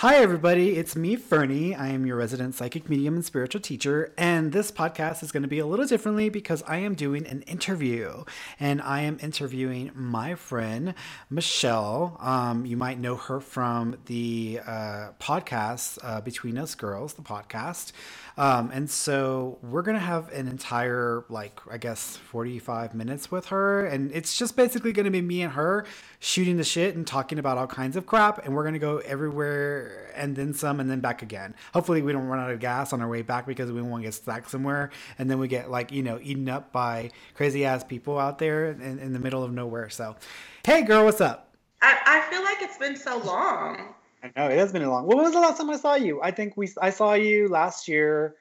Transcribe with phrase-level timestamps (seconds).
[0.00, 0.78] Hi, everybody.
[0.78, 1.74] It's me, Fernie.
[1.74, 4.14] I am your resident psychic medium and spiritual teacher.
[4.16, 7.42] And this podcast is going to be a little differently because I am doing an
[7.42, 8.24] interview.
[8.58, 10.94] And I am interviewing my friend,
[11.28, 12.16] Michelle.
[12.18, 17.92] Um, you might know her from the uh, podcast, uh, Between Us Girls, the podcast.
[18.40, 23.44] Um, and so we're going to have an entire, like, I guess, 45 minutes with
[23.48, 23.84] her.
[23.84, 25.84] And it's just basically going to be me and her
[26.20, 28.46] shooting the shit and talking about all kinds of crap.
[28.46, 31.54] And we're going to go everywhere and then some and then back again.
[31.74, 34.14] Hopefully, we don't run out of gas on our way back because we won't get
[34.14, 34.88] stuck somewhere.
[35.18, 38.70] And then we get, like, you know, eaten up by crazy ass people out there
[38.70, 39.90] in, in the middle of nowhere.
[39.90, 40.16] So,
[40.64, 41.52] hey, girl, what's up?
[41.82, 43.92] I, I feel like it's been so long.
[44.22, 45.06] I know it has been a long.
[45.06, 46.20] When was the last time I saw you?
[46.22, 48.36] I think we I saw you last year.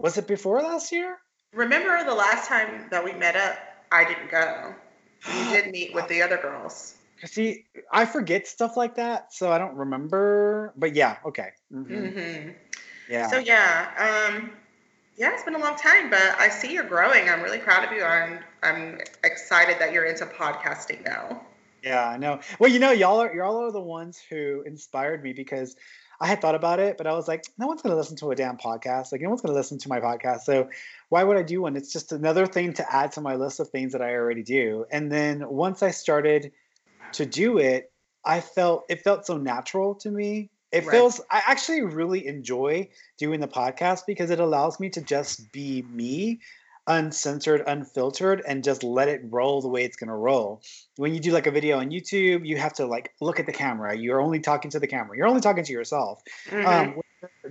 [0.00, 1.18] Was it before last year?
[1.52, 3.58] Remember the last time that we met up?
[3.90, 4.74] I didn't go.
[5.26, 6.94] You did meet with the other girls.
[7.24, 10.72] See, I forget stuff like that, so I don't remember.
[10.76, 11.50] But yeah, okay.
[11.72, 11.94] Mm-hmm.
[11.94, 12.50] Mm-hmm.
[13.10, 13.26] Yeah.
[13.26, 14.52] So yeah, um,
[15.16, 17.28] yeah, it's been a long time, but I see you're growing.
[17.28, 18.04] I'm really proud of you.
[18.04, 21.42] I'm I'm excited that you're into podcasting now.
[21.82, 22.40] Yeah, I know.
[22.60, 25.74] Well, you know, y'all are y'all are the ones who inspired me because
[26.20, 28.30] I had thought about it, but I was like, no one's going to listen to
[28.30, 29.12] a damn podcast.
[29.12, 30.40] Like, no one's going to listen to my podcast.
[30.40, 30.68] So,
[31.10, 31.76] why would I do one?
[31.76, 34.84] It's just another thing to add to my list of things that I already do.
[34.90, 36.52] And then once I started
[37.12, 37.92] to do it,
[38.24, 40.50] I felt it felt so natural to me.
[40.70, 40.90] It right.
[40.90, 45.82] feels I actually really enjoy doing the podcast because it allows me to just be
[45.90, 46.40] me
[46.88, 50.62] uncensored, unfiltered, and just let it roll the way it's going to roll.
[50.96, 53.52] When you do like a video on YouTube, you have to like look at the
[53.52, 53.96] camera.
[53.96, 55.16] You're only talking to the camera.
[55.16, 56.22] You're only talking to yourself.
[56.50, 56.66] Mm-hmm.
[56.66, 57.00] Um,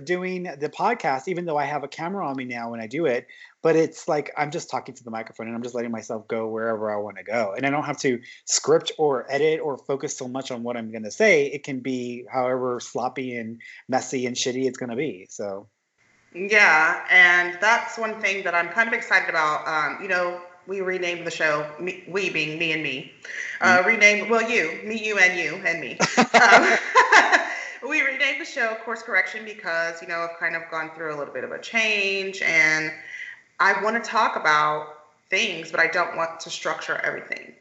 [0.04, 3.06] doing the podcast, even though I have a camera on me now when I do
[3.06, 3.26] it,
[3.62, 6.48] but it's like I'm just talking to the microphone and I'm just letting myself go
[6.48, 7.54] wherever I want to go.
[7.56, 10.90] And I don't have to script or edit or focus so much on what I'm
[10.90, 11.46] going to say.
[11.46, 15.26] It can be however sloppy and messy and shitty it's going to be.
[15.30, 15.68] So
[16.34, 19.66] yeah, and that's one thing that I'm kind of excited about.
[19.66, 23.12] Um, you know, we renamed the show, me, we being me and me.
[23.60, 23.88] Uh, mm-hmm.
[23.88, 25.98] renamed, well, you, me, you, and you, and me.
[26.18, 26.78] um,
[27.88, 31.16] we renamed the show Course Correction because, you know, I've kind of gone through a
[31.16, 32.92] little bit of a change and
[33.58, 34.98] I want to talk about
[35.30, 37.54] things, but I don't want to structure everything.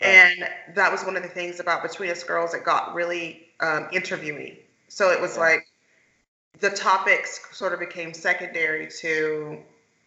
[0.00, 0.08] Right.
[0.08, 3.88] And that was one of the things about Between Us Girls that got really um,
[3.92, 4.56] interviewing.
[4.88, 5.42] So it was yeah.
[5.42, 5.66] like,
[6.60, 9.58] the topics sort of became secondary to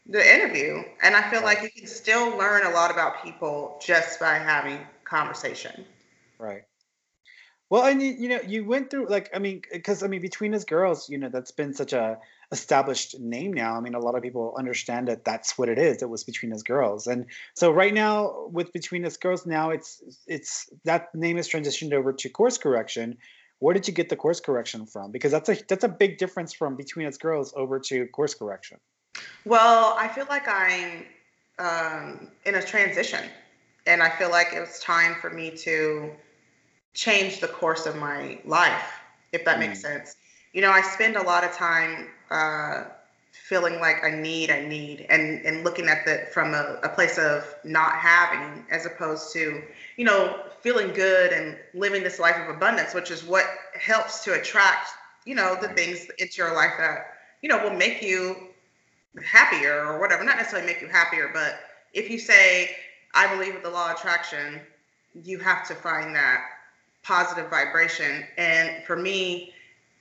[0.07, 0.83] the interview.
[1.03, 1.57] And I feel right.
[1.57, 5.85] like you can still learn a lot about people just by having conversation.
[6.39, 6.63] Right.
[7.69, 10.53] Well, and you, you know, you went through like I mean, because I mean, between
[10.53, 12.19] us girls, you know, that's been such a
[12.51, 13.77] established name now.
[13.77, 16.01] I mean, a lot of people understand that that's what it is.
[16.01, 20.03] It was between us girls, and so right now with between us girls, now it's
[20.27, 23.17] it's that name has transitioned over to course correction,
[23.61, 25.11] where did you get the course correction from?
[25.11, 28.79] Because that's a that's a big difference from between us girls over to course correction.
[29.45, 31.05] Well, I feel like I'm
[31.59, 33.23] um, in a transition,
[33.85, 36.11] and I feel like it was time for me to
[36.95, 38.99] change the course of my life,
[39.31, 39.67] if that mm.
[39.67, 40.15] makes sense.
[40.53, 42.85] You know, I spend a lot of time uh,
[43.31, 47.17] feeling like I need, I need, and and looking at the from a, a place
[47.17, 49.63] of not having, as opposed to
[49.97, 53.45] you know feeling good and living this life of abundance, which is what
[53.79, 54.89] helps to attract,
[55.25, 58.35] you know, the things into your life that, you know, will make you
[59.25, 60.23] happier or whatever.
[60.23, 61.59] Not necessarily make you happier, but
[61.93, 62.75] if you say,
[63.13, 64.61] I believe in the law of attraction,
[65.13, 66.43] you have to find that
[67.03, 68.23] positive vibration.
[68.37, 69.53] And for me,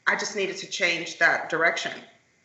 [0.06, 1.92] I just needed to change that direction.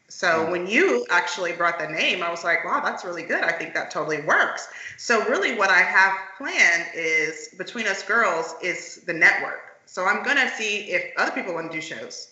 [0.07, 3.43] So when you actually brought the name, I was like, wow, that's really good.
[3.43, 4.67] I think that totally works.
[4.97, 9.61] So really what I have planned is between us girls is the network.
[9.87, 12.29] So I'm going to see if other people want to do shows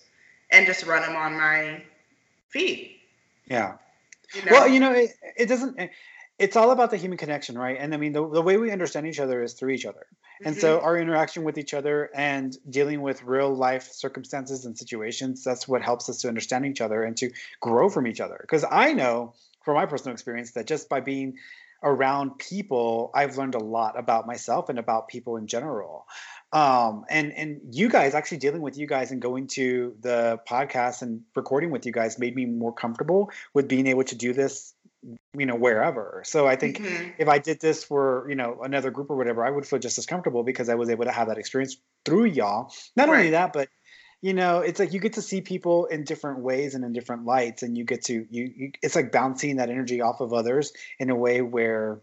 [0.51, 1.81] and just run them on my
[2.49, 2.99] feed.
[3.47, 3.73] Yeah.
[4.35, 4.51] You know?
[4.51, 5.77] Well, you know, it, it doesn't
[6.39, 7.77] it's all about the human connection, right?
[7.79, 10.05] And I mean, the, the way we understand each other is through each other.
[10.43, 10.61] And mm-hmm.
[10.61, 15.67] so our interaction with each other and dealing with real life circumstances and situations, that's
[15.67, 17.31] what helps us to understand each other and to
[17.61, 18.37] grow from each other.
[18.41, 21.37] Because I know from my personal experience that just by being
[21.83, 26.07] around people, I've learned a lot about myself and about people in general.
[26.53, 31.01] Um, and and you guys actually dealing with you guys and going to the podcast
[31.01, 34.73] and recording with you guys made me more comfortable with being able to do this
[35.37, 37.09] you know wherever so i think mm-hmm.
[37.17, 39.97] if i did this for you know another group or whatever i would feel just
[39.97, 43.17] as comfortable because i was able to have that experience through y'all not right.
[43.17, 43.67] only that but
[44.21, 47.25] you know it's like you get to see people in different ways and in different
[47.25, 50.71] lights and you get to you, you it's like bouncing that energy off of others
[50.99, 52.01] in a way where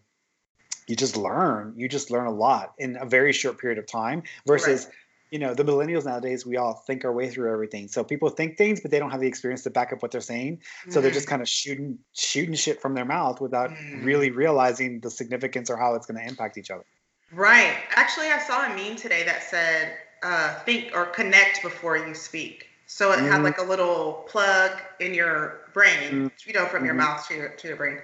[0.87, 4.23] you just learn you just learn a lot in a very short period of time
[4.47, 4.95] versus right.
[5.31, 7.89] You know, the millennials nowadays, we all think our way through everything.
[7.89, 10.21] So people think things, but they don't have the experience to back up what they're
[10.21, 10.57] saying.
[10.57, 10.91] Mm-hmm.
[10.91, 11.31] So they're just mm-hmm.
[11.31, 14.05] kind of shooting shooting shit from their mouth without mm-hmm.
[14.05, 16.85] really realizing the significance or how it's going to impact each other.
[17.33, 17.77] Right.
[17.91, 22.67] Actually, I saw a meme today that said, uh, "Think or connect before you speak."
[22.87, 23.27] So it mm-hmm.
[23.27, 26.27] had like a little plug in your brain, mm-hmm.
[26.45, 27.05] you know, from your mm-hmm.
[27.05, 27.99] mouth to your, to your brain.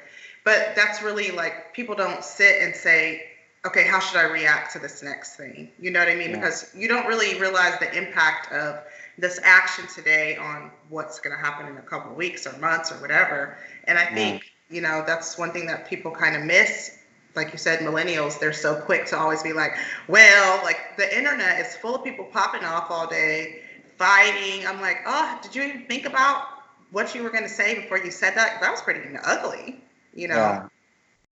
[0.45, 3.25] But that's really like people don't sit and say,
[3.67, 5.71] okay, how should I react to this next thing?
[5.79, 6.31] You know what I mean?
[6.31, 6.37] Yeah.
[6.37, 8.81] Because you don't really realize the impact of
[9.19, 12.93] this action today on what's going to happen in a couple of weeks or months
[12.93, 13.59] or whatever.
[13.85, 16.99] And I think, you know, that's one thing that people kind of miss.
[17.35, 19.73] Like you said, millennials, they're so quick to always be like,
[20.09, 23.61] well, like the internet is full of people popping off all day,
[23.99, 24.67] fighting.
[24.67, 26.47] I'm like, oh, did you even think about
[26.93, 28.61] what you were going to say before you said that?
[28.61, 29.83] That was pretty ugly,
[30.15, 30.37] you know?
[30.37, 30.69] Yeah.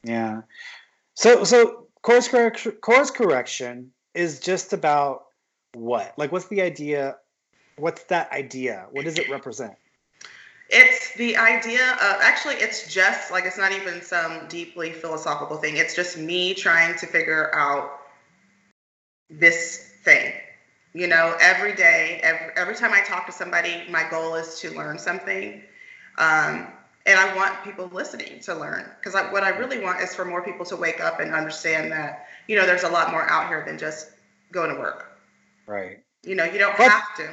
[0.03, 0.41] yeah.
[1.13, 5.25] So, so course correction, course correction is just about
[5.73, 6.13] what?
[6.17, 7.17] Like, what's the idea?
[7.77, 8.87] What's that idea?
[8.91, 9.73] What does it represent?
[10.69, 15.77] It's the idea of actually, it's just like it's not even some deeply philosophical thing.
[15.77, 17.99] It's just me trying to figure out
[19.29, 20.33] this thing.
[20.93, 24.71] You know, every day, every, every time I talk to somebody, my goal is to
[24.71, 25.63] learn something.
[26.19, 26.67] Um,
[27.05, 30.43] and I want people listening to learn because what I really want is for more
[30.43, 33.63] people to wake up and understand that you know there's a lot more out here
[33.65, 34.11] than just
[34.51, 35.11] going to work.
[35.65, 35.99] Right.
[36.23, 37.29] You know, you don't but, have to.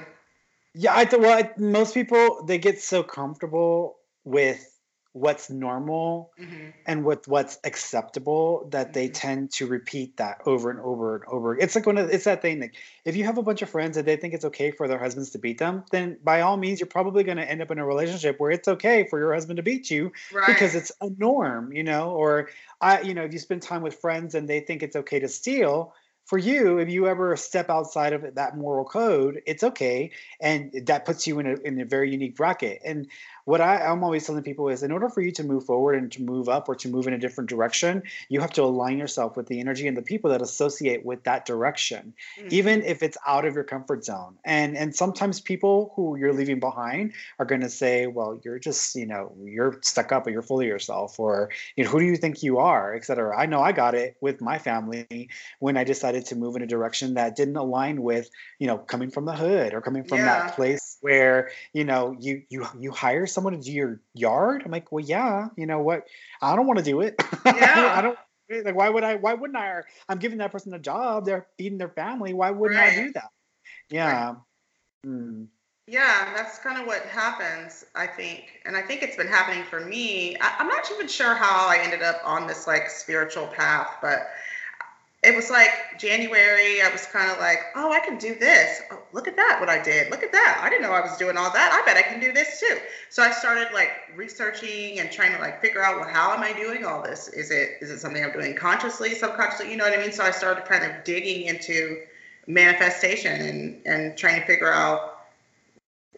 [0.75, 4.70] Yeah, I th- well, I, most people they get so comfortable with
[5.13, 6.69] what's normal mm-hmm.
[6.87, 8.93] and with what's acceptable that mm-hmm.
[8.93, 11.59] they tend to repeat that over and over and over.
[11.59, 13.97] It's like one of it's that thing like if you have a bunch of friends
[13.97, 16.79] and they think it's okay for their husbands to beat them, then by all means
[16.79, 19.57] you're probably going to end up in a relationship where it's okay for your husband
[19.57, 20.47] to beat you right.
[20.47, 23.95] because it's a norm, you know, or I you know, if you spend time with
[23.95, 25.93] friends and they think it's okay to steal,
[26.31, 31.05] for you, if you ever step outside of that moral code, it's okay, and that
[31.05, 32.81] puts you in a in a very unique bracket.
[32.85, 33.09] And
[33.51, 36.11] what I, I'm always telling people is in order for you to move forward and
[36.13, 39.37] to move up or to move in a different direction, you have to align yourself
[39.37, 42.49] with the energy and the people that associate with that direction, mm-hmm.
[42.53, 44.37] even if it's out of your comfort zone.
[44.45, 48.95] And and sometimes people who you're leaving behind are going to say, well, you're just,
[48.95, 52.07] you know, you're stuck up or you're full of yourself, or you know, who do
[52.07, 53.37] you think you are, et cetera.
[53.37, 56.67] I know I got it with my family when I decided to move in a
[56.67, 58.31] direction that didn't align with,
[58.61, 60.27] you know, coming from the hood or coming from yeah.
[60.27, 64.63] that place where, you know, you you you hire someone to do your yard?
[64.65, 65.49] I'm like, well, yeah.
[65.57, 66.07] You know what?
[66.43, 67.21] I don't want to do it.
[67.45, 67.95] Yeah.
[67.97, 68.19] I don't.
[68.65, 69.17] Like, why would I?
[69.17, 69.83] Why wouldn't I?
[70.09, 71.25] I'm giving that person a job.
[71.25, 72.35] They're feeding their family.
[72.35, 72.93] Why wouldn't right.
[72.93, 73.31] I do that?
[73.91, 74.27] Yeah.
[74.27, 74.37] Right.
[75.07, 75.47] Mm.
[75.87, 78.61] Yeah, that's kind of what happens, I think.
[78.65, 80.37] And I think it's been happening for me.
[80.41, 84.31] I, I'm not even sure how I ended up on this like spiritual path, but
[85.23, 86.81] it was like January.
[86.81, 88.81] I was kind of like, oh, I can do this.
[88.91, 90.11] Oh, look at that, what I did.
[90.11, 90.61] Look at that.
[90.63, 91.73] I didn't know I was doing all that.
[91.73, 92.79] I bet I can do this too.
[93.11, 96.55] So I started like researching and trying to like figure out, well, how am I
[96.55, 97.29] doing all this?
[97.29, 99.71] Is it is it something I'm doing consciously, subconsciously?
[99.71, 100.13] You know what I mean?
[100.13, 102.03] So I started kind of digging into
[102.47, 105.19] manifestation and and trying to figure out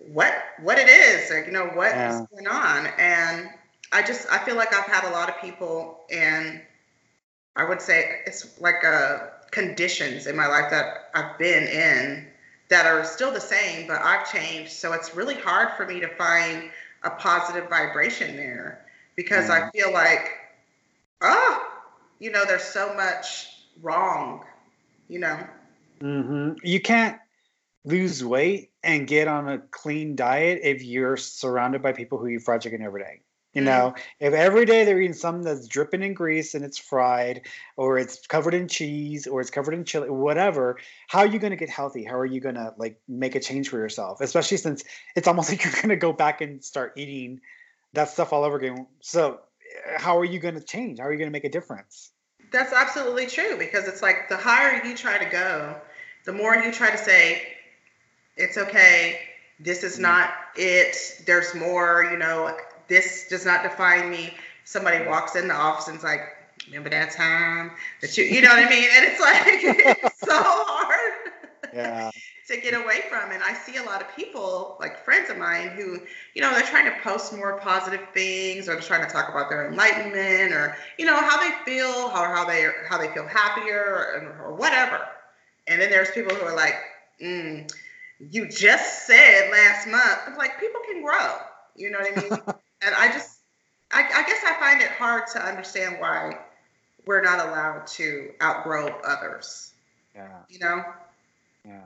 [0.07, 2.21] what what it is, or you know what yeah.
[2.21, 2.87] is going on.
[2.99, 3.49] And
[3.93, 6.61] I just I feel like I've had a lot of people and
[7.57, 9.19] I would say it's like uh,
[9.51, 12.27] conditions in my life that I've been in
[12.69, 14.73] that are still the same, but I've changed.
[14.73, 16.71] So it's really hard for me to find
[17.03, 18.87] a positive vibration there
[19.17, 19.69] because mm-hmm.
[19.69, 20.31] I feel like,
[21.21, 21.69] oh,
[22.19, 23.49] you know, there's so much
[23.83, 24.45] wrong,
[25.09, 25.39] you know.
[26.01, 26.53] Mm-hmm.
[26.63, 27.19] You can't
[27.85, 32.43] lose weight and get on a clean diet if you're surrounded by people who eat
[32.43, 33.21] fried chicken every day.
[33.53, 33.67] You mm.
[33.67, 37.43] know, if every day they're eating something that's dripping in grease and it's fried,
[37.77, 40.79] or it's covered in cheese, or it's covered in chili, whatever,
[41.09, 42.05] how are you going to get healthy?
[42.05, 44.21] How are you going to like make a change for yourself?
[44.21, 47.41] Especially since it's almost like you're going to go back and start eating
[47.93, 48.87] that stuff all over again.
[49.01, 49.41] So,
[49.87, 50.99] eh, how are you going to change?
[50.99, 52.11] How are you going to make a difference?
[52.53, 55.81] That's absolutely true because it's like the higher you try to go,
[56.25, 57.43] the more you try to say,
[58.37, 59.21] it's okay,
[59.59, 60.03] this is mm.
[60.03, 62.57] not it, there's more, you know,
[62.89, 64.35] this does not define me.
[64.65, 66.21] Somebody walks in the office and it's like,
[66.67, 68.89] remember that time that you, you know what I mean?
[68.95, 69.43] And it's like,
[70.05, 71.13] it's so hard.
[71.73, 72.11] Yeah.
[72.49, 73.31] to get away from.
[73.31, 76.01] And I see a lot of people, like friends of mine, who,
[76.35, 79.49] you know, they're trying to post more positive things or they're trying to talk about
[79.49, 83.81] their enlightenment or, you know, how they feel, how, how they how they feel happier
[83.81, 85.01] or, or whatever.
[85.69, 86.75] And then there's people who are like,
[87.23, 87.71] mm,
[88.19, 90.19] you just said last month.
[90.27, 91.37] I'm like, people can grow.
[91.77, 92.39] You know what I mean?
[92.85, 93.41] and I just,
[93.91, 96.39] I, I guess I find it hard to understand why
[97.07, 99.73] we're not allowed to outgrow others.
[100.15, 100.39] Yeah.
[100.49, 100.85] You know?
[101.65, 101.81] Yeah.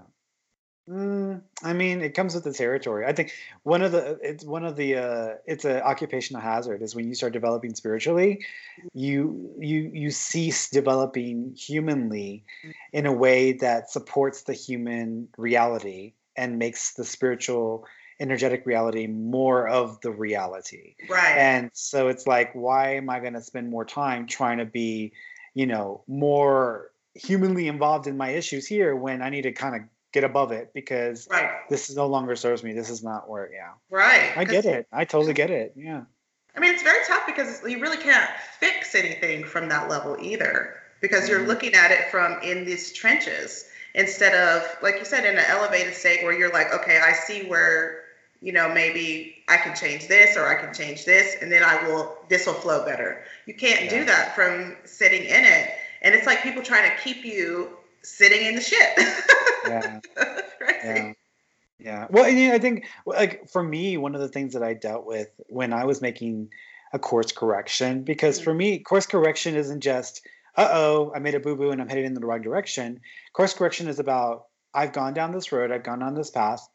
[0.89, 3.07] Mm, I mean, it comes with the territory.
[3.07, 3.33] I think
[3.65, 7.15] one of the it's one of the uh, it's an occupational hazard is when you
[7.17, 8.45] start developing spiritually,
[8.95, 12.45] you you you cease developing humanly
[12.93, 17.85] in a way that supports the human reality and makes the spiritual
[18.21, 20.95] energetic reality more of the reality.
[21.09, 21.37] Right.
[21.37, 25.13] And so it's like, why am I going to spend more time trying to be,
[25.55, 29.83] you know, more humanly involved in my issues here when I need to kind of
[30.13, 31.51] get above it because right.
[31.69, 32.73] this no longer serves me.
[32.73, 33.73] This is not where, yeah.
[33.91, 34.33] Right.
[34.37, 34.87] I get it.
[34.93, 35.75] I totally get it.
[35.77, 36.03] Yeah.
[36.57, 40.77] I mean, it's very tough because you really can't fix anything from that level either
[41.03, 41.49] because you're mm-hmm.
[41.49, 45.95] looking at it from in these trenches instead of, like you said, in an elevated
[45.95, 48.05] state where you're like, okay, I see where
[48.41, 51.87] you know, maybe I can change this or I can change this, and then I
[51.87, 53.23] will, this will flow better.
[53.47, 53.91] You can't yeah.
[53.91, 55.71] do that from sitting in it.
[56.03, 57.71] And it's like people trying to keep you
[58.03, 58.99] sitting in the shit.
[59.67, 60.01] yeah.
[60.85, 61.13] yeah.
[61.79, 62.07] Yeah.
[62.11, 65.07] Well, and, know, I think, like, for me, one of the things that I dealt
[65.07, 66.49] with when I was making
[66.93, 68.45] a course correction, because mm-hmm.
[68.45, 70.27] for me, course correction isn't just,
[70.57, 73.01] uh oh, I made a boo boo and I'm headed in the wrong direction.
[73.35, 76.67] Course correction is about, I've gone down this road, I've gone on this path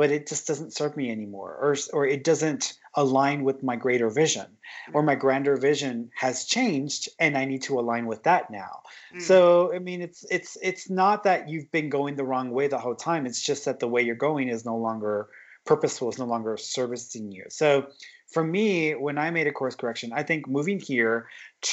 [0.00, 4.08] but it just doesn't serve me anymore or or it doesn't align with my greater
[4.08, 4.46] vision
[4.94, 8.80] or my grander vision has changed and I need to align with that now.
[9.14, 9.20] Mm.
[9.20, 12.78] So I mean it's it's it's not that you've been going the wrong way the
[12.78, 15.28] whole time it's just that the way you're going is no longer
[15.66, 17.44] purposeful is no longer servicing you.
[17.50, 17.88] So
[18.32, 21.28] for me when I made a course correction I think moving here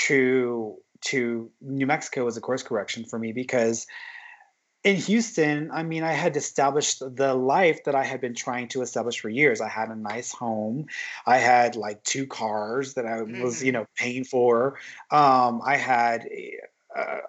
[0.08, 0.76] to
[1.12, 3.88] to New Mexico was a course correction for me because
[4.88, 8.82] in Houston, I mean, I had established the life that I had been trying to
[8.82, 9.60] establish for years.
[9.60, 10.86] I had a nice home.
[11.26, 13.76] I had like two cars that I was, you mm.
[13.76, 14.80] know, paying for.
[15.12, 16.60] Um, I had a,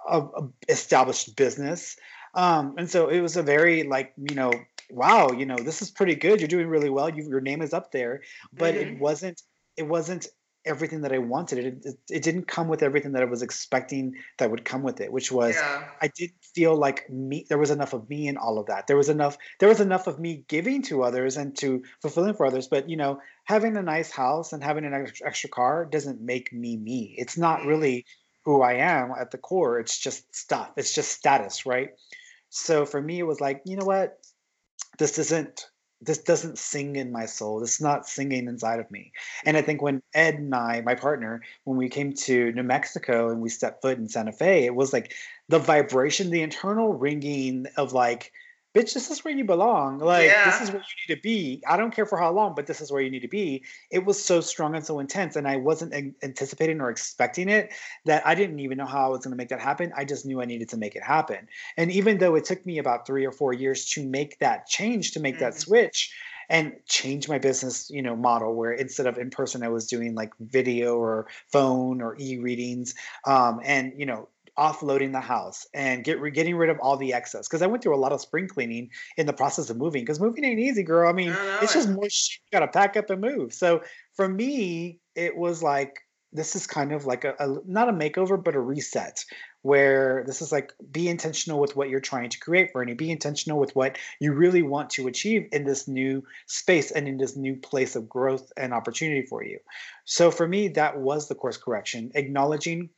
[0.09, 1.97] a, a established business.
[2.35, 4.53] Um, and so it was a very like, you know,
[4.91, 6.41] wow, you know, this is pretty good.
[6.41, 7.11] You're doing really well.
[7.11, 8.23] You, your name is up there,
[8.53, 8.95] but mm-hmm.
[8.95, 9.43] it wasn't,
[9.77, 10.29] it wasn't
[10.69, 11.59] everything that I wanted.
[11.59, 15.01] It, it, it didn't come with everything that I was expecting that would come with
[15.01, 15.85] it, which was yeah.
[16.01, 17.47] I didn't feel like me.
[17.49, 18.87] There was enough of me in all of that.
[18.87, 19.39] There was enough.
[19.59, 22.69] There was enough of me giving to others and to fulfilling for others.
[22.69, 26.53] But you know, having a nice house and having an extra, extra car doesn't make
[26.53, 27.15] me me.
[27.17, 27.69] It's not mm-hmm.
[27.69, 28.07] really
[28.45, 29.79] who I am at the core.
[29.81, 30.73] It's just stuff.
[30.77, 31.91] It's just status, right?
[32.51, 34.19] So for me, it was like, you know what?
[34.99, 35.67] This isn't
[36.01, 37.61] this doesn't sing in my soul.
[37.61, 39.13] This is not singing inside of me.
[39.45, 43.31] And I think when Ed and I, my partner, when we came to New Mexico
[43.31, 45.13] and we stepped foot in Santa Fe, it was like
[45.49, 48.33] the vibration, the internal ringing of like,
[48.75, 49.99] bitch, this is where you belong.
[49.99, 50.51] Like, yeah.
[50.51, 51.63] this is where you need to be.
[51.67, 53.65] I don't care for how long, but this is where you need to be.
[53.91, 55.37] It was so strong and so intense.
[55.37, 57.73] And I wasn't anticipating or expecting it
[58.05, 59.93] that I didn't even know how I was going to make that happen.
[59.97, 61.49] I just knew I needed to make it happen.
[61.77, 65.13] And even though it took me about three or four years to make that change,
[65.13, 65.45] to make mm-hmm.
[65.45, 66.13] that switch,
[66.51, 70.15] and change my business you know model where instead of in person i was doing
[70.15, 72.95] like video or phone or e-readings
[73.27, 77.47] um, and you know offloading the house and get getting rid of all the excess
[77.47, 80.21] because I went through a lot of spring cleaning in the process of moving because
[80.21, 81.09] moving ain't easy, girl.
[81.09, 83.55] I mean, it's just more shit you got to pack up and move.
[83.55, 83.83] So
[84.15, 86.01] for me, it was like
[86.33, 89.25] this is kind of like a, a not a makeover but a reset
[89.63, 93.59] where this is like be intentional with what you're trying to create Fernie be intentional
[93.59, 97.57] with what you really want to achieve in this new space and in this new
[97.57, 99.59] place of growth and opportunity for you
[100.05, 102.91] so for me that was the course correction acknowledging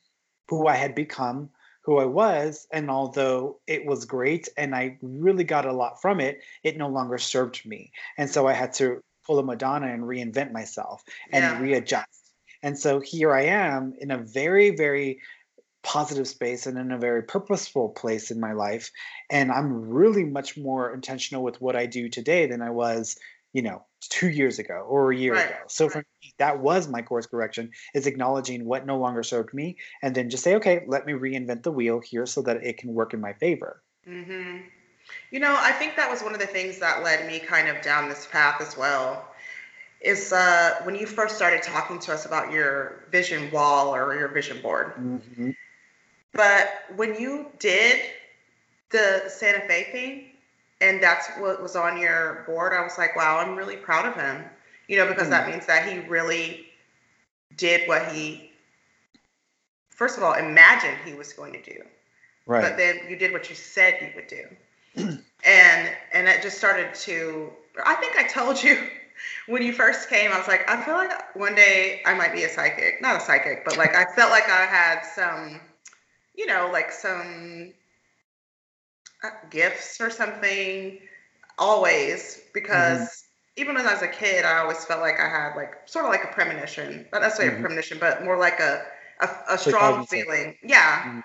[0.50, 1.49] who I had become,
[1.85, 2.66] who I was.
[2.73, 6.88] And although it was great and I really got a lot from it, it no
[6.88, 7.92] longer served me.
[8.19, 11.02] And so I had to pull a Madonna and reinvent myself
[11.33, 11.61] and yeah.
[11.61, 12.33] readjust.
[12.62, 15.21] And so here I am in a very, very
[15.83, 18.90] positive space and in a very purposeful place in my life.
[19.30, 23.16] And I'm really much more intentional with what I do today than I was
[23.52, 25.47] you know two years ago or a year right.
[25.47, 29.52] ago so for me that was my course correction is acknowledging what no longer served
[29.52, 32.78] me and then just say okay let me reinvent the wheel here so that it
[32.78, 34.59] can work in my favor mm-hmm.
[35.30, 37.83] you know i think that was one of the things that led me kind of
[37.83, 39.26] down this path as well
[40.00, 44.28] is uh, when you first started talking to us about your vision wall or your
[44.28, 45.50] vision board mm-hmm.
[46.33, 48.00] but when you did
[48.90, 50.30] the santa fe thing
[50.81, 54.15] and that's what was on your board, I was like, wow, I'm really proud of
[54.15, 54.45] him.
[54.89, 55.31] You know, because mm-hmm.
[55.33, 56.67] that means that he really
[57.57, 58.51] did what he,
[59.89, 61.83] first of all, imagined he was going to do.
[62.47, 62.63] Right.
[62.63, 64.45] But then you did what you said you would do.
[65.45, 67.51] and and it just started to
[67.85, 68.89] I think I told you
[69.47, 72.45] when you first came, I was like, I feel like one day I might be
[72.45, 73.01] a psychic.
[73.01, 75.61] Not a psychic, but like I felt like I had some,
[76.35, 77.73] you know, like some
[79.50, 80.99] gifts or something.
[81.59, 83.61] always because mm-hmm.
[83.61, 86.11] even when I was a kid, I always felt like I had like sort of
[86.11, 87.65] like a premonition, not necessarily mm-hmm.
[87.65, 88.83] a premonition, but more like a
[89.21, 90.57] a, a strong feeling.
[90.62, 91.03] Yeah.
[91.03, 91.21] Mm-hmm.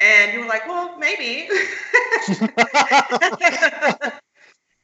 [0.00, 1.48] And you were like, well, maybe.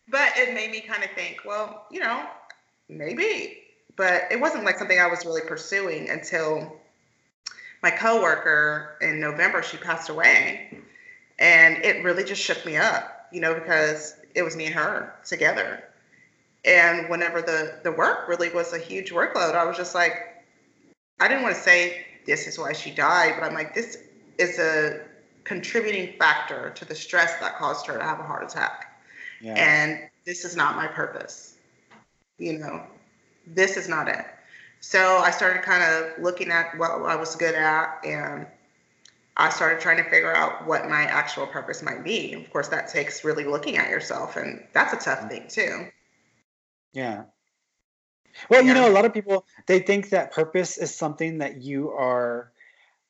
[0.09, 2.25] but it made me kind of think, well, you know,
[2.89, 3.59] maybe.
[3.97, 6.81] But it wasn't like something I was really pursuing until
[7.83, 10.81] my coworker in November, she passed away.
[11.41, 15.15] And it really just shook me up, you know, because it was me and her
[15.25, 15.83] together.
[16.65, 20.45] And whenever the, the work really was a huge workload, I was just like,
[21.19, 23.99] I didn't want to say this is why she died, but I'm like, this
[24.39, 25.01] is a
[25.45, 29.01] contributing factor to the stress that caused her to have a heart attack.
[29.41, 29.55] Yeah.
[29.55, 31.57] And this is not my purpose.
[32.39, 32.83] You know,
[33.47, 34.27] this is not it.
[34.81, 38.47] So I started kind of looking at what I was good at and
[39.41, 42.35] I started trying to figure out what my actual purpose might be.
[42.35, 45.87] Of course, that takes really looking at yourself, and that's a tough thing too.
[46.93, 47.25] Yeah.
[48.49, 48.69] Well, yeah.
[48.69, 52.53] you know, a lot of people they think that purpose is something that you are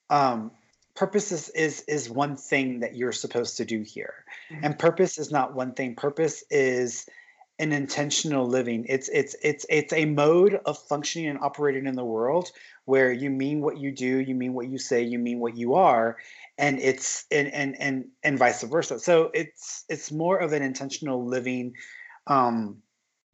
[0.08, 0.50] um,
[0.94, 4.64] purpose is, is is one thing that you're supposed to do here mm-hmm.
[4.64, 7.06] and purpose is not one thing purpose is
[7.58, 12.04] an intentional living it's it's it's it's a mode of functioning and operating in the
[12.04, 12.50] world
[12.90, 15.74] where you mean what you do you mean what you say you mean what you
[15.74, 16.16] are
[16.58, 21.24] and it's and and and, and vice versa so it's it's more of an intentional
[21.24, 21.72] living
[22.26, 22.76] um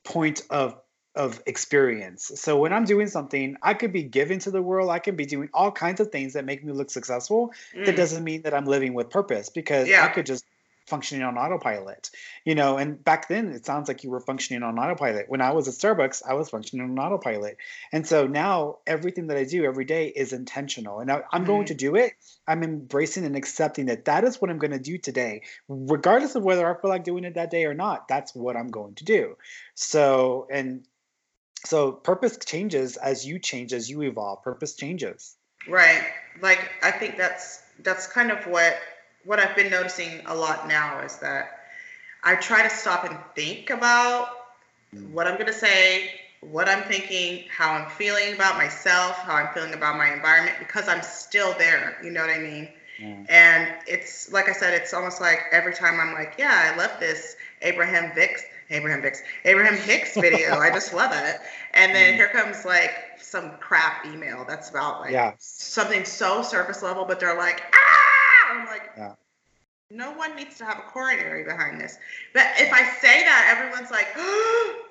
[0.05, 0.77] point of
[1.17, 2.31] of experience.
[2.35, 4.91] So when I'm doing something, I could be giving to the world.
[4.91, 7.53] I can be doing all kinds of things that make me look successful.
[7.75, 7.87] Mm.
[7.87, 10.05] That doesn't mean that I'm living with purpose because yeah.
[10.05, 10.45] I could just
[10.87, 12.11] functioning on autopilot.
[12.45, 15.29] You know, and back then it sounds like you were functioning on autopilot.
[15.29, 17.57] When I was at Starbucks, I was functioning on autopilot.
[17.93, 21.01] And so now everything that I do every day is intentional.
[21.01, 21.47] And I, am mm.
[21.47, 22.13] going to do it.
[22.47, 26.43] I'm embracing and accepting that that is what I'm going to do today, regardless of
[26.43, 28.09] whether I feel like doing it that day or not.
[28.09, 29.37] That's what I'm going to do.
[29.75, 30.87] So, and
[31.67, 35.37] so purpose changes as you change as you evolve purpose changes
[35.69, 36.05] right
[36.41, 38.79] like i think that's that's kind of what
[39.27, 41.61] what i've been noticing a lot now is that
[42.25, 44.29] i try to stop and think about
[45.11, 46.11] what i'm going to say
[46.41, 50.89] what i'm thinking how i'm feeling about myself how i'm feeling about my environment because
[50.89, 52.69] i'm still there you know what i mean
[53.01, 53.27] mm.
[53.29, 56.91] and it's like i said it's almost like every time i'm like yeah i love
[57.01, 60.59] this abraham Hicks Abraham Hicks, Abraham Hicks video.
[60.59, 61.37] I just love it.
[61.75, 62.17] And then mm.
[62.17, 65.35] here comes like some crap email that's about like yeah.
[65.39, 67.96] something so surface level, but they're like, ah!
[69.91, 69.97] Yeah.
[69.97, 71.99] no one needs to have a coronary behind this.
[72.33, 74.83] But if I say that, everyone's like, oh,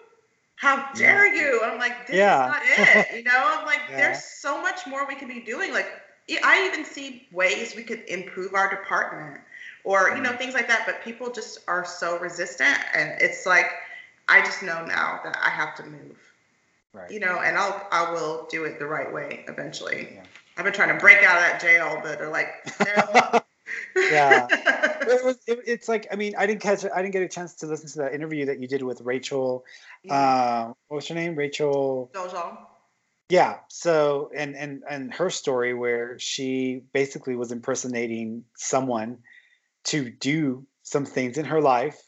[0.56, 1.62] how dare you?
[1.64, 2.46] I'm like, this yeah.
[2.46, 3.08] is not it.
[3.18, 3.98] You know, I'm like, yeah.
[3.98, 5.74] there's so much more we could be doing.
[5.74, 5.88] Like,
[6.44, 9.42] I even see ways we could improve our department
[9.86, 10.38] or you know mm-hmm.
[10.38, 13.68] things like that but people just are so resistant and it's like
[14.28, 16.18] i just know now that i have to move
[16.92, 20.24] right you know and i'll i will do it the right way eventually yeah.
[20.58, 22.50] i've been trying to break out of that jail but they're like
[22.82, 23.40] no.
[23.96, 27.28] Yeah it was, it, it's like i mean i didn't catch i didn't get a
[27.28, 29.64] chance to listen to that interview that you did with rachel
[30.04, 30.14] yeah.
[30.14, 32.58] uh, what was her name rachel Dolezal.
[33.30, 39.20] yeah so and and and her story where she basically was impersonating someone
[39.86, 42.02] to do some things in her life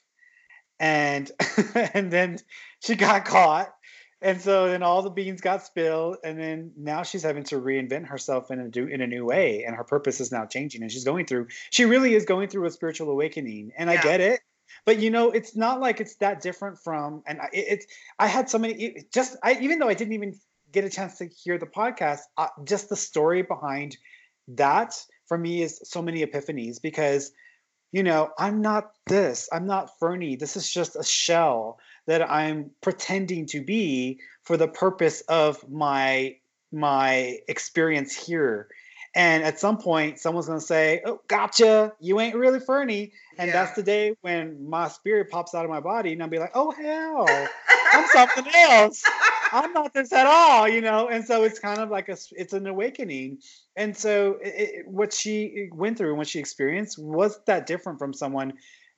[0.79, 1.31] and
[1.93, 2.37] and then
[2.79, 3.73] she got caught
[4.21, 8.07] and so then all the beans got spilled and then now she's having to reinvent
[8.07, 10.91] herself in a new in a new way and her purpose is now changing and
[10.91, 13.99] she's going through she really is going through a spiritual awakening and yeah.
[13.99, 14.39] i get it
[14.85, 17.85] but you know it's not like it's that different from and it, it's
[18.19, 20.33] i had so many just i even though i didn't even
[20.71, 23.97] get a chance to hear the podcast uh, just the story behind
[24.47, 27.31] that for me is so many epiphanies because
[27.91, 30.35] you know, I'm not this, I'm not Fernie.
[30.35, 36.37] This is just a shell that I'm pretending to be for the purpose of my
[36.71, 38.67] my experience here.
[39.15, 41.93] And at some point, someone's gonna say, "Oh, gotcha!
[41.99, 43.53] You ain't really Fernie." And yeah.
[43.53, 46.51] that's the day when my spirit pops out of my body, and I'll be like,
[46.55, 47.25] "Oh hell,
[47.93, 49.03] I'm something else.
[49.51, 51.07] I'm not this at all," you know.
[51.07, 53.39] And so it's kind of like a, it's an awakening.
[53.75, 57.99] And so it, it, what she went through and what she experienced was that different
[57.99, 58.53] from someone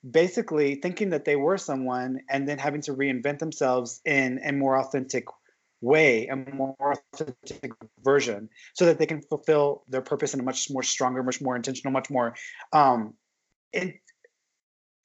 [0.08, 4.78] basically thinking that they were someone and then having to reinvent themselves in a more
[4.78, 5.24] authentic
[5.80, 10.70] way, a more authentic version, so that they can fulfill their purpose in a much
[10.70, 12.34] more stronger, much more intentional, much more
[12.72, 13.14] um,
[13.72, 13.94] in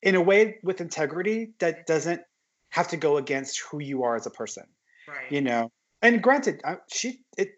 [0.02, 2.22] in a way with integrity that doesn't
[2.70, 4.66] have to go against who you are as a person.
[5.08, 5.32] Right.
[5.32, 5.72] You know.
[6.02, 7.52] And granted, she it.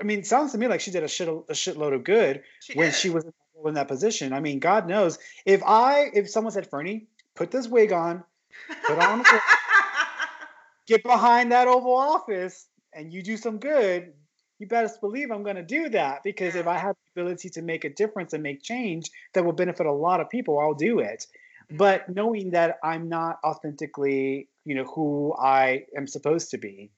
[0.00, 2.74] I mean, sounds to me like she did a shit a shitload of good she
[2.74, 2.96] when did.
[2.96, 3.24] she was
[3.64, 4.32] in that position.
[4.32, 8.22] I mean, God knows if I if someone said, "Fernie, put this wig on,
[8.88, 9.24] But on
[10.86, 14.12] get behind that Oval Office and you do some good,
[14.58, 17.62] you best believe I'm going to do that because if I have the ability to
[17.62, 21.00] make a difference and make change that will benefit a lot of people, I'll do
[21.00, 21.26] it.
[21.70, 22.14] But mm-hmm.
[22.14, 26.90] knowing that I'm not authentically, you know, who I am supposed to be.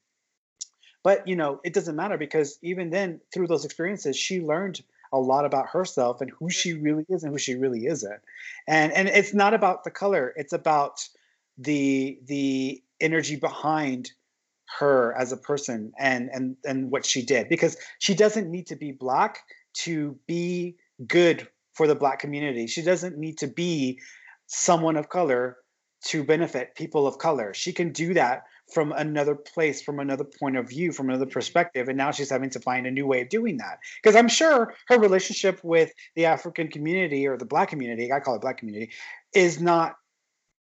[1.03, 5.19] But, you know, it doesn't matter because even then, through those experiences, she learned a
[5.19, 6.83] lot about herself and who she mm-hmm.
[6.83, 8.21] really is and who she really isn't.
[8.67, 11.07] And and it's not about the color, it's about
[11.57, 14.11] the the energy behind
[14.77, 18.75] her as a person and and and what she did because she doesn't need to
[18.75, 19.39] be black
[19.73, 22.67] to be good for the black community.
[22.67, 23.99] She doesn't need to be
[24.47, 25.57] someone of color
[26.05, 27.53] to benefit people of color.
[27.53, 31.33] She can do that from another place from another point of view from another mm-hmm.
[31.33, 33.79] perspective and now she's having to find a new way of doing that.
[34.01, 38.35] Because i'm sure her relationship with the african community or the black community i call
[38.35, 38.91] it black community
[39.33, 39.95] is not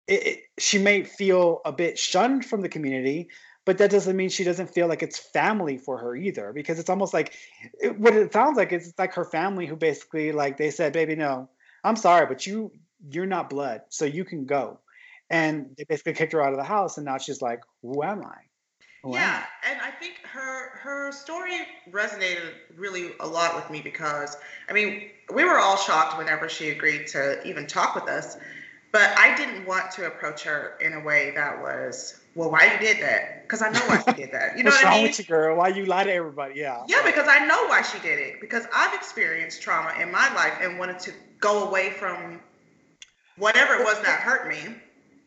[0.08, 3.30] it, it, she may feel a bit shunned from the community
[3.66, 6.90] but that doesn't mean she doesn't feel like it's family for her either because it's
[6.90, 7.34] almost like
[7.82, 11.16] it, what it sounds like is like her family who basically like they said baby
[11.16, 11.50] no
[11.84, 12.72] i'm sorry but you
[13.10, 14.80] you're not blood so you can go
[15.30, 18.24] and they basically kicked her out of the house and now she's like who am
[18.24, 18.38] i
[19.04, 19.72] who yeah am I?
[19.72, 21.60] and i think her her story
[21.92, 24.38] resonated really a lot with me because
[24.70, 28.38] i mean we were all shocked whenever she agreed to even talk with us
[28.92, 32.78] but i didn't want to approach her in a way that was well, why you
[32.78, 33.42] did that?
[33.42, 34.56] Because I know why she did that.
[34.56, 35.08] You know What's what I mean?
[35.08, 35.58] with you, girl?
[35.58, 36.60] Why you lie to everybody?
[36.60, 36.84] Yeah.
[36.88, 38.40] Yeah, because I know why she did it.
[38.40, 42.40] Because I've experienced trauma in my life and wanted to go away from
[43.38, 44.76] whatever it was that hurt me.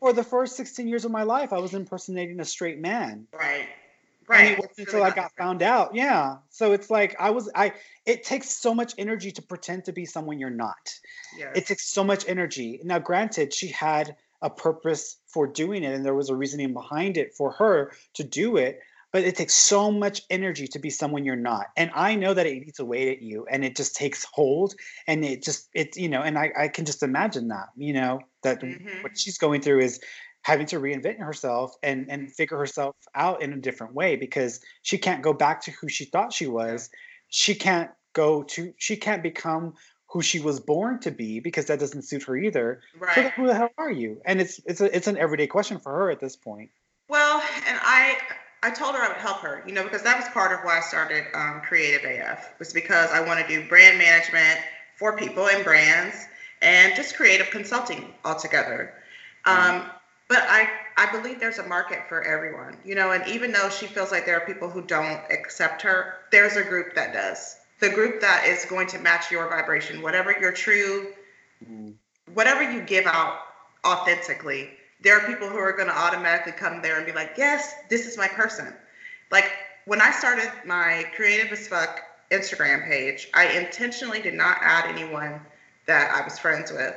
[0.01, 3.27] For the first 16 years of my life, I was impersonating a straight man.
[3.31, 3.67] Right.
[4.27, 4.39] Right.
[4.41, 5.93] And it wasn't until I got found out.
[5.93, 6.37] Yeah.
[6.49, 7.73] So it's like I was I
[8.05, 10.93] it takes so much energy to pretend to be someone you're not.
[11.37, 11.51] Yes.
[11.55, 12.79] It takes so much energy.
[12.83, 17.17] Now, granted, she had a purpose for doing it and there was a reasoning behind
[17.17, 18.79] it for her to do it
[19.11, 21.67] but it takes so much energy to be someone you're not.
[21.77, 24.73] And i know that it eats away at you and it just takes hold
[25.07, 28.19] and it just it's you know and i, I can just imagine that you know
[28.43, 29.03] that Mhm.
[29.03, 29.99] what she's going through is
[30.43, 34.97] having to reinvent herself and and figure herself out in a different way because she
[34.97, 36.89] can't go back to who she thought she was.
[37.29, 39.73] She can't go to she can't become
[40.09, 42.81] who she was born to be because that doesn't suit her either.
[42.99, 43.13] Right.
[43.15, 44.21] so who the hell are you?
[44.25, 46.71] And it's it's a, it's an everyday question for her at this point.
[47.07, 48.17] Well, and I
[48.63, 50.77] I told her I would help her, you know, because that was part of why
[50.77, 54.59] I started um, Creative AF was because I want to do brand management
[54.95, 56.27] for people and brands
[56.61, 58.93] and just creative consulting altogether.
[59.45, 59.85] Um,
[60.27, 63.87] but I I believe there's a market for everyone, you know, and even though she
[63.87, 67.57] feels like there are people who don't accept her, there's a group that does.
[67.79, 71.07] The group that is going to match your vibration, whatever your true
[72.33, 73.39] whatever you give out
[73.85, 74.69] authentically,
[75.01, 78.05] there are people who are going to automatically come there and be like, yes, this
[78.05, 78.73] is my person.
[79.31, 79.51] Like
[79.85, 85.41] when I started my creative as fuck Instagram page, I intentionally did not add anyone
[85.87, 86.95] that I was friends with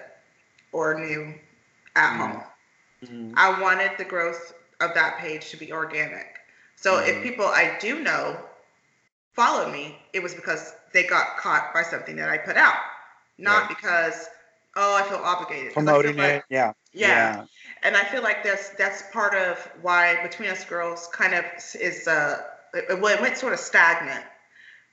[0.73, 1.35] or knew
[1.97, 2.43] at home.
[3.05, 3.33] Mhm.
[3.37, 6.39] I wanted the growth of that page to be organic.
[6.77, 7.23] So if Mhm.
[7.23, 8.39] people I do know
[9.33, 12.77] followed me, it was because they got caught by something that I put out,
[13.39, 13.69] not Right.
[13.77, 14.29] because
[14.77, 15.67] oh I feel obligated.
[15.67, 17.45] I feel promoting like- it yeah yeah.
[17.83, 21.45] and I feel like that's that's part of why Between Us Girls kind of
[21.81, 22.43] is uh
[22.75, 24.25] it, well, it went sort of stagnant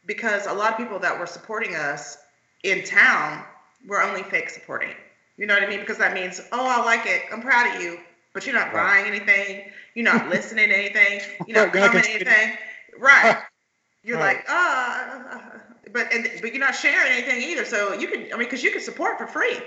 [0.05, 2.17] because a lot of people that were supporting us
[2.63, 3.43] in town
[3.87, 4.95] were only fake supporting.
[5.37, 5.79] You know what I mean?
[5.79, 7.99] Because that means oh I like it, I'm proud of you,
[8.33, 9.03] but you're not Right.
[9.03, 12.57] buying anything, you're not listening to anything, you're not commenting anything,
[12.99, 13.35] right?
[14.03, 14.37] You're Right.
[14.37, 15.61] like ah,
[15.91, 17.65] but and but you're not sharing anything either.
[17.65, 19.59] So you can I mean because you can support for free.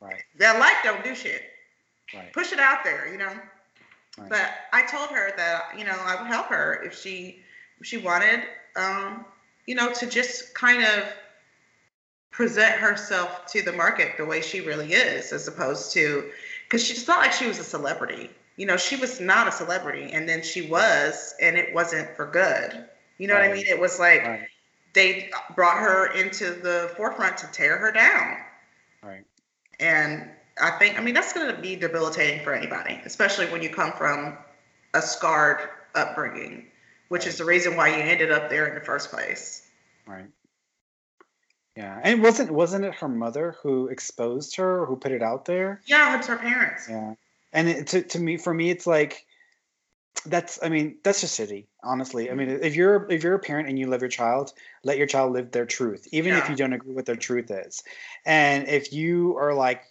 [0.00, 1.42] right That like don't do shit
[2.14, 3.32] right push it out there, you know.
[4.18, 4.28] Right.
[4.30, 7.40] But I told her that you know I would help her if she
[7.80, 8.42] if she wanted,
[8.76, 9.24] um,
[9.66, 11.04] you know, to just kind of
[12.30, 16.30] present herself to the market the way she really is, as opposed to
[16.64, 18.30] because she's not like she was a celebrity.
[18.56, 22.26] You know, she was not a celebrity, and then she was, and it wasn't for
[22.26, 22.84] good.
[23.18, 23.66] You know what I mean?
[23.66, 24.48] It was like right
[24.94, 28.38] they brought her into the forefront to tear her down.
[29.02, 29.24] right
[29.80, 33.70] And I think, I mean, that's going to be debilitating for anybody, especially when you
[33.70, 34.38] come from
[34.94, 36.66] a scarred upbringing,
[37.08, 39.68] which is the reason why you ended up there in the first place.
[40.06, 40.26] right
[41.76, 45.44] yeah and wasn't wasn't it her mother who exposed her or who put it out
[45.44, 46.86] there Yeah, it's her parents.
[46.88, 47.14] Yeah,
[47.52, 49.26] and it, to to me, for me, it's like
[50.26, 50.58] that's.
[50.62, 51.66] I mean, that's just shitty.
[51.82, 54.98] Honestly, I mean, if you're if you're a parent and you love your child, let
[54.98, 57.82] your child live their truth, even if you don't agree with their truth is.
[58.24, 59.82] And if you are like,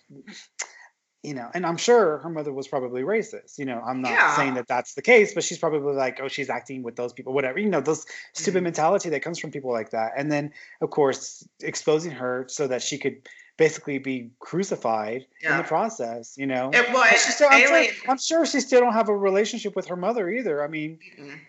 [1.24, 3.58] you know, and I'm sure her mother was probably racist.
[3.58, 4.36] You know, I'm not Yeah.
[4.36, 7.34] saying that that's the case, but she's probably like, oh, she's acting with those people,
[7.34, 7.60] whatever.
[7.60, 8.64] You know, those stupid Mhm.
[8.64, 10.14] mentality that comes from people like that.
[10.18, 15.64] And then, of course, exposing her so that she could basically be crucified in the
[15.64, 16.36] process.
[16.38, 17.86] You know, It, well, still, I'm, sure.
[18.10, 20.64] I'm sure she still don't have a relationship with her mother either.
[20.64, 21.40] I mean, Mm-mm.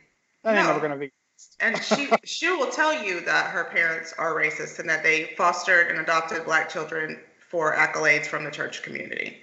[0.43, 0.73] that ain't No.
[0.73, 1.11] never gonna be.
[1.61, 5.89] And she she will tell you that her parents are racist and that they fostered
[5.89, 7.19] and adopted black children
[7.51, 9.37] for accolades from the church community.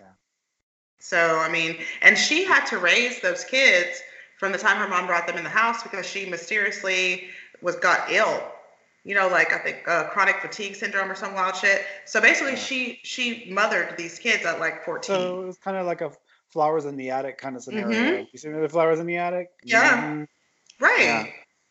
[0.00, 0.06] Yeah.
[0.98, 4.00] So I mean, and she had to raise those kids
[4.38, 7.28] from the time her mom brought them in the house because she mysteriously
[7.60, 8.42] was got ill.
[9.06, 11.86] You know, like I think uh, chronic fatigue syndrome or some wild shit.
[12.06, 12.58] So basically, Yeah.
[12.58, 15.14] she she mothered these kids at like 14.
[15.14, 16.10] So it was kind of like a
[16.52, 17.94] flowers in the attic kind of scenario.
[17.94, 18.26] Mhm.
[18.32, 19.50] You see the flowers in the attic?
[19.62, 20.02] Yeah.
[20.02, 20.26] Mhm.
[20.80, 20.98] Right.
[21.00, 21.26] Yeah.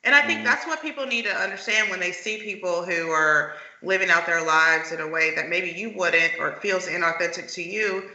[0.05, 0.43] And I think Mhm.
[0.45, 4.41] that's what people need to understand when they see people who are living out their
[4.45, 8.09] lives in a way that maybe you wouldn't or feels inauthentic to you.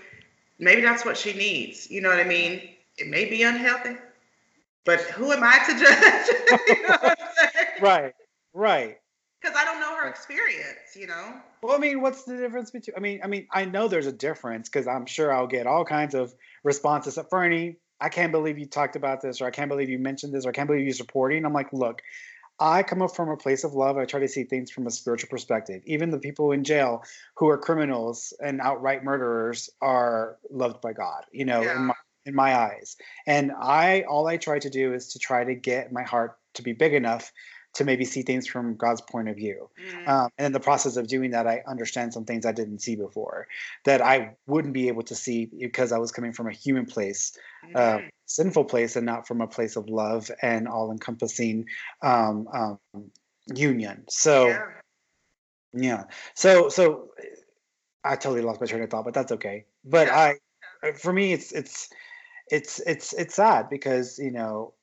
[0.59, 1.91] Maybe that's what she needs.
[1.91, 2.63] You know what I mean?
[2.97, 3.97] It may be unhealthy,
[4.87, 6.61] but who am I to judge?
[6.69, 7.15] you know?
[7.77, 8.15] Right.
[8.55, 9.00] Right.
[9.41, 11.35] Because I don't know her experience, you know?
[11.63, 12.95] Well, I mean, what's the difference between?
[12.97, 15.85] I mean, I mean, I know there's a difference because I'm sure I'll get all
[15.85, 17.19] kinds of responses.
[17.31, 20.45] Fernie, I can't believe you talked about this, or I can't believe you mentioned this,
[20.45, 21.45] or I can't believe you're supporting.
[21.45, 22.03] I'm like, look,
[22.59, 23.97] I come up from a place of love.
[23.97, 25.83] I try to see things from a spiritual perspective.
[25.87, 27.03] Even the people in jail
[27.37, 31.25] who are criminals and outright murderers are loved by God.
[31.33, 31.77] You know, Yeah.
[31.77, 31.95] in my
[32.27, 32.97] in my eyes.
[33.27, 36.63] And I all I try to do is to try to get my heart to
[36.63, 37.33] be big enough
[37.75, 39.71] to maybe see things from God's point of view.
[39.79, 42.81] Mm, Um, and in the process of doing that, I understand some things I didn't
[42.81, 43.47] see before
[43.85, 47.37] that I wouldn't be able to see because I was coming from a human place,
[47.75, 48.11] uh, mhm.
[48.27, 51.67] sinful place, and not from a place of love and all encompassing
[52.03, 52.79] um, um,
[53.55, 54.05] union.
[54.09, 54.65] So, yeah.
[55.73, 56.05] yeah.
[56.35, 57.11] So, so
[58.03, 59.67] I totally lost my train of thought, but that's okay.
[59.85, 60.35] But Yeah.
[60.83, 61.89] I, for me, it's, it's,
[62.51, 64.75] it's, it's, it's sad because, you know,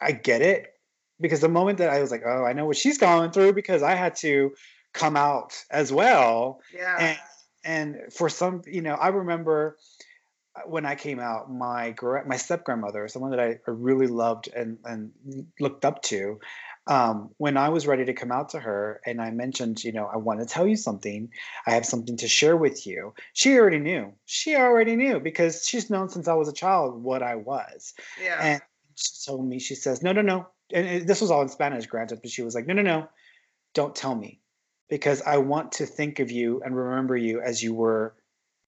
[0.00, 0.75] I get it
[1.20, 3.82] because the moment that I was like, oh, I know what she's going through because
[3.82, 4.52] I had to
[4.92, 6.60] come out as well.
[6.74, 6.96] Yeah.
[6.98, 7.18] And
[7.64, 9.76] and for some, you know, I remember
[10.54, 11.94] uh, when I came out, my
[12.26, 15.12] my step grandmother, someone that I really loved and and
[15.60, 16.38] looked up to,
[16.86, 20.06] um, when I was ready to come out to her, and I mentioned, you know,
[20.06, 21.30] I want to tell you something.
[21.66, 23.14] I have something to share with you.
[23.32, 24.12] She already knew.
[24.24, 27.94] She already knew because she's known since I was a child what I was.
[28.22, 28.38] yeah.
[28.40, 28.62] And
[28.94, 30.46] she told me, she says, no, no, no.
[30.72, 33.08] And it- this was all in Spanish, granted, but she was like, no, no, no,
[33.74, 34.40] don't tell me
[34.88, 38.14] because I want to think of you and remember you as you were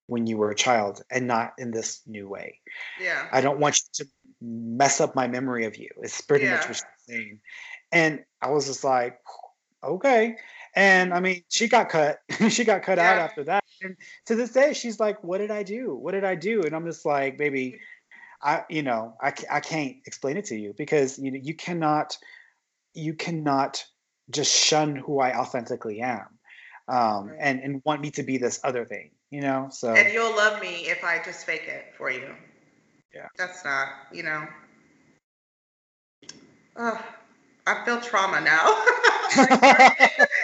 [0.07, 2.61] when you were a child and not in this new way.
[3.01, 3.29] yeah.
[3.31, 5.91] I don't want you to mess up my memory of you.
[6.03, 6.67] It's pretty much Yeah.
[6.69, 7.41] what she's saying.
[7.93, 9.19] And I was just like,
[9.85, 10.37] okay.
[10.75, 12.21] And I mean, she got cut.
[12.49, 13.63] she got cut out after that.
[13.83, 15.95] And to this day, she's like, what did I do?
[15.95, 16.63] What did I do?
[16.63, 17.79] And I'm just like, baby,
[18.43, 22.17] I, you know, I, I can't explain it to you because you know, you cannot,
[22.95, 23.85] you cannot
[24.31, 26.27] just shun who I authentically am.
[26.89, 27.37] Um, Right.
[27.39, 29.69] and, and want me to be this other thing, you know?
[29.71, 32.35] So And you'll love me if I just fake it for you.
[33.15, 33.27] Yeah.
[33.37, 34.47] That's not, you know.
[36.77, 37.03] Ugh,
[37.67, 38.85] I feel trauma now.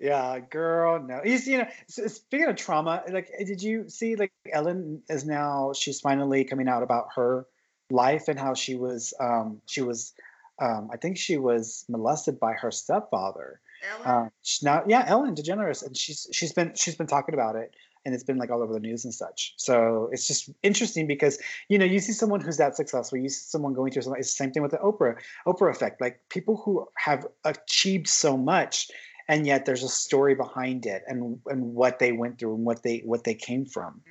[0.00, 1.20] yeah, girl, no.
[1.24, 5.72] You see, you know, speaking of trauma, like, did you see, like, Ellen is now
[5.74, 7.46] she's finally coming out about her
[7.90, 10.12] life and how she was, um, she was,
[10.60, 13.60] um, I think she was molested by her stepfather.
[13.88, 14.24] Ellen?
[14.24, 14.30] Um,
[14.62, 18.24] now, yeah, Ellen DeGeneres, and she's she's been she's been talking about it, and it's
[18.24, 19.54] been like all over the news and such.
[19.56, 21.38] So it's just interesting because
[21.68, 24.20] you know you see someone who's that successful, you see someone going through something.
[24.20, 25.16] It's the same thing with the Oprah
[25.46, 26.00] Oprah effect.
[26.00, 28.90] Like people who have achieved so much,
[29.30, 32.82] and yet there's a story behind it, and and what they went through and what
[32.82, 34.02] they what they came from.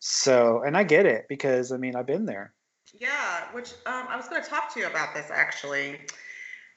[0.00, 2.52] So, and I get it because I mean I've been there.
[2.92, 6.00] Yeah, which um, I was going to talk to you about this actually.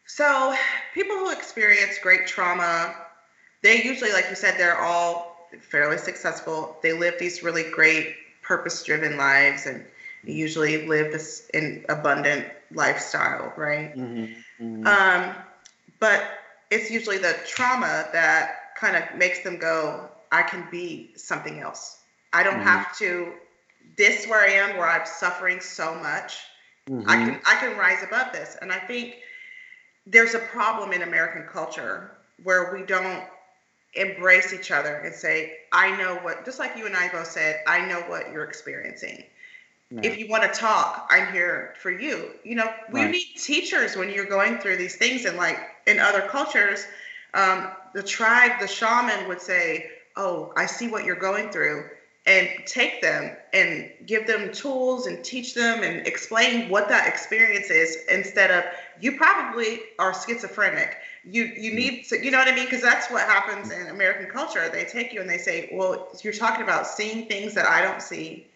[0.05, 0.55] So,
[0.93, 2.95] people who experience great trauma,
[3.63, 6.77] they usually, like you said, they're all fairly successful.
[6.83, 9.85] They live these really great, purpose driven lives and
[10.25, 13.95] usually live this in abundant lifestyle, right?
[13.95, 14.85] Mm-hmm.
[14.85, 15.35] Um,
[15.99, 16.23] but
[16.73, 22.01] it's usually the trauma that kind of makes them go, I can be something else.
[22.33, 22.63] I don't Mhm.
[22.63, 23.33] have to
[23.97, 26.37] this where I am where I'm suffering so much.
[26.89, 27.07] Mm-hmm.
[27.07, 28.57] I can I can rise above this.
[28.61, 29.17] And I think
[30.05, 32.11] there's a problem in American culture
[32.43, 33.23] where we don't
[33.95, 37.61] embrace each other and say, I know what just like you and I both said,
[37.67, 39.23] I know what you're experiencing
[40.03, 43.11] if you want to talk i'm here for you you know we Right.
[43.11, 46.85] need teachers when you're going through these things and like in other cultures
[47.33, 51.85] um, the tribe the shaman would say oh i see what you're going through
[52.25, 57.69] and take them and give them tools and teach them and explain what that experience
[57.69, 58.63] is instead of
[59.01, 61.75] you probably are schizophrenic you you mm-hmm.
[61.77, 64.85] need to you know what i mean because that's what happens in american culture they
[64.85, 68.47] take you and they say well you're talking about seeing things that i don't see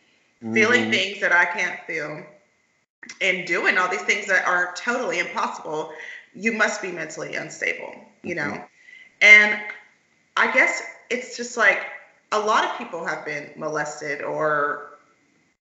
[0.42, 0.54] mm-hmm.
[0.54, 2.24] feeling things that i can't feel
[3.22, 5.92] and doing all these things that are totally impossible
[6.34, 8.64] you must be mentally unstable you know mm-hmm.
[9.22, 9.62] and
[10.36, 11.86] i guess it's just like
[12.32, 14.98] a lot of people have been molested or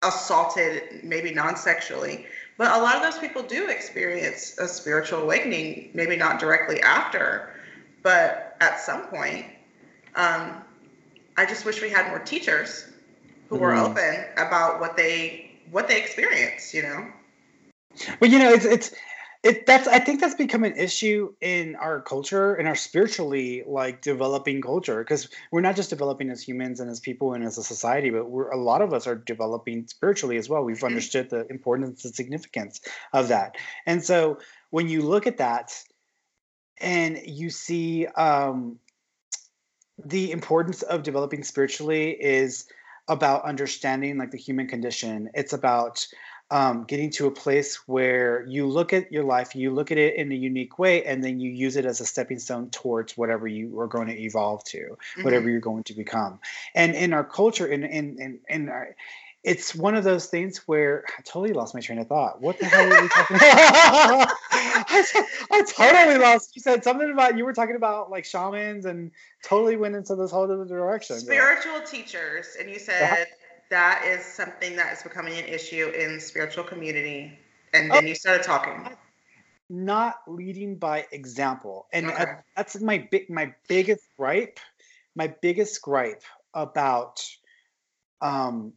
[0.03, 2.25] assaulted, maybe non sexually,
[2.57, 7.53] but a lot of those people do experience a spiritual awakening, maybe not directly after,
[8.03, 9.45] but at some point.
[10.15, 10.63] Um,
[11.37, 12.87] I just wish we had more teachers
[13.49, 13.91] who were mm-hmm.
[13.91, 17.07] open about what they what they experience, you know.
[18.19, 18.91] Well, you know, it's it's
[19.45, 24.01] it that's i think that's become an issue in our culture in our spiritually like
[24.01, 27.63] developing culture because we're not just developing as humans and as people and as a
[27.63, 30.63] society but we're a lot of us are developing spiritually as well.
[30.63, 30.85] We've mm-hmm.
[30.87, 32.81] understood the importance and significance
[33.13, 33.55] of that.
[33.85, 34.39] And so
[34.71, 35.71] when you look at that
[36.79, 38.79] and you see um,
[40.03, 42.65] the importance of developing spiritually is
[43.07, 45.29] about understanding like the human condition.
[45.35, 46.05] It's about
[46.55, 50.15] um, getting to a place where you look at your life, you look at it
[50.15, 53.45] in a unique way, and then you use it as a stepping stone towards whatever
[53.45, 55.23] you are going to evolve to, mm-hmm.
[55.23, 56.39] whatever you're going to become.
[56.73, 58.95] And in our culture, in in in, in our,
[59.43, 62.41] it's one of those things where I totally lost my train of thought.
[62.41, 64.31] What the hell are we talking about?
[64.51, 66.55] I, I, totally lost.
[66.55, 69.11] You said something about you were talking about like shamans and
[69.43, 71.19] totally went into this whole other direction.
[71.19, 71.85] Spiritual yeah.
[71.85, 73.27] teachers, and you said
[73.75, 77.37] that is something that is becoming an issue in spiritual community.
[77.73, 78.87] And then oh, you started talking.
[79.69, 82.23] Not leading by example, and okay.
[82.23, 84.59] I, that's my big, my biggest gripe.
[85.15, 87.21] My biggest gripe about
[88.21, 88.73] um,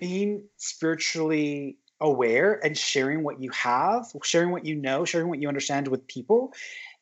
[0.00, 5.48] being spiritually aware and sharing what you have, sharing what you know, sharing what you
[5.48, 6.54] understand with people,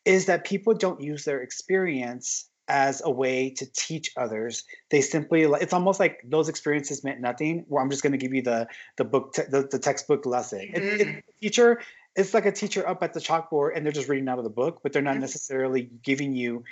[0.05, 4.65] is that people don't use their experience as a way to teach others.
[4.91, 7.65] They simply it's almost like those experiences meant nothing.
[7.69, 10.73] Where I'm just going to give you the the book te- the, the textbook lesson.
[10.75, 11.01] Mm-hmm.
[11.01, 11.81] It, it, teacher
[12.17, 14.51] it's like a teacher up at the chalkboard and they're just reading out of the
[14.51, 15.21] book, but they're not mm-hmm.
[15.21, 16.63] necessarily giving you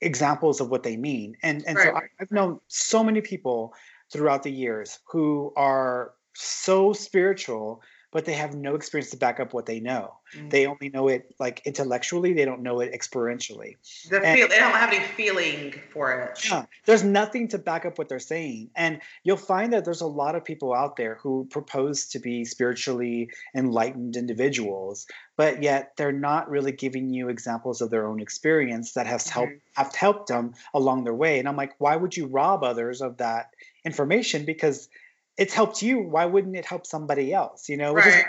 [0.00, 1.36] examples of what they mean.
[1.42, 1.88] And and right.
[1.88, 3.72] so I, I've known so many people
[4.12, 9.52] throughout the years who are so spiritual but they have no experience to back up
[9.52, 10.14] what they know.
[10.34, 10.48] Mm-hmm.
[10.48, 12.32] They only know it like intellectually.
[12.32, 13.76] They don't know it experientially.
[14.08, 16.48] The and, feel, they don't have any feeling for it.
[16.48, 20.06] Yeah, there's nothing to back up what they're saying, and you'll find that there's a
[20.06, 26.12] lot of people out there who propose to be spiritually enlightened individuals, but yet they're
[26.12, 29.40] not really giving you examples of their own experience that has mm-hmm.
[29.40, 31.38] helped have helped them along their way.
[31.38, 33.50] And I'm like, why would you rob others of that
[33.84, 34.44] information?
[34.44, 34.88] Because
[35.38, 38.24] it's helped you why wouldn't it help somebody else you know right.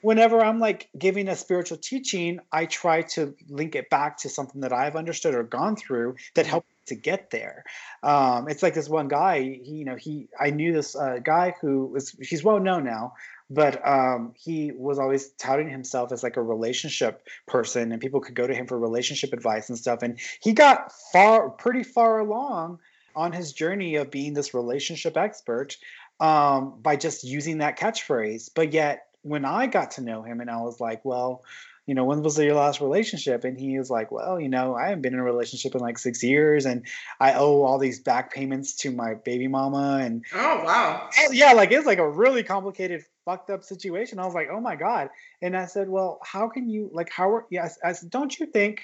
[0.00, 4.62] whenever i'm like giving a spiritual teaching i try to link it back to something
[4.62, 6.50] that i've understood or gone through that mm-hmm.
[6.50, 7.64] helped to get there
[8.04, 11.54] um, it's like this one guy he, you know he i knew this uh, guy
[11.60, 13.12] who was he's well known now
[13.48, 18.34] but um, he was always touting himself as like a relationship person and people could
[18.34, 22.78] go to him for relationship advice and stuff and he got far pretty far along
[23.16, 25.76] on his journey of being this relationship expert
[26.20, 28.50] um, by just using that catchphrase.
[28.54, 31.42] But yet, when I got to know him and I was like, well,
[31.86, 33.44] you know, when was your last relationship?
[33.44, 35.98] And he was like, well, you know, I haven't been in a relationship in like
[35.98, 36.84] six years and
[37.20, 40.00] I owe all these back payments to my baby mama.
[40.02, 41.08] And oh, wow.
[41.30, 44.18] Yeah, like it's like a really complicated, fucked up situation.
[44.18, 45.10] I was like, oh my God.
[45.40, 48.46] And I said, well, how can you, like, how are, yes, I said, don't you
[48.46, 48.82] think,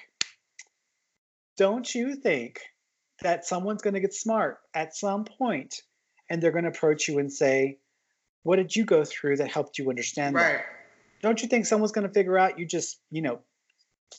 [1.56, 2.60] don't you think
[3.20, 5.82] that someone's going to get smart at some point
[6.32, 7.76] and they're going to approach you and say,
[8.42, 10.54] What did you go through that helped you understand right.
[10.54, 10.64] that?
[11.20, 13.40] Don't you think someone's going to figure out you just, you know,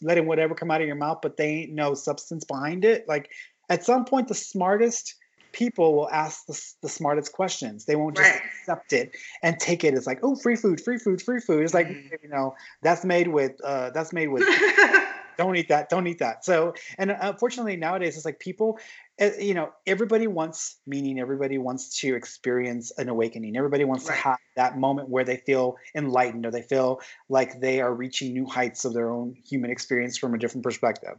[0.01, 3.05] letting whatever come out of your mouth, but they ain't no substance behind it?
[3.07, 3.31] Like
[3.67, 5.15] at some point, the smartest
[5.53, 7.85] people will ask the, the smartest questions.
[7.85, 8.41] They won't just right.
[8.61, 11.63] accept it and take it as like, oh, free food, free food, free food.
[11.63, 12.13] It's like, mm-hmm.
[12.21, 14.43] you know, that's made with, uh, that's made with
[15.37, 18.77] don't eat that don't eat that so and unfortunately nowadays it's like people
[19.19, 24.15] you know everybody wants meaning everybody wants to experience an awakening everybody wants right.
[24.15, 26.99] to have that moment where they feel enlightened or they feel
[27.29, 31.15] like they are reaching new heights of their own human experience from a different perspective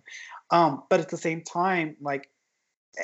[0.51, 2.29] um, but at the same time like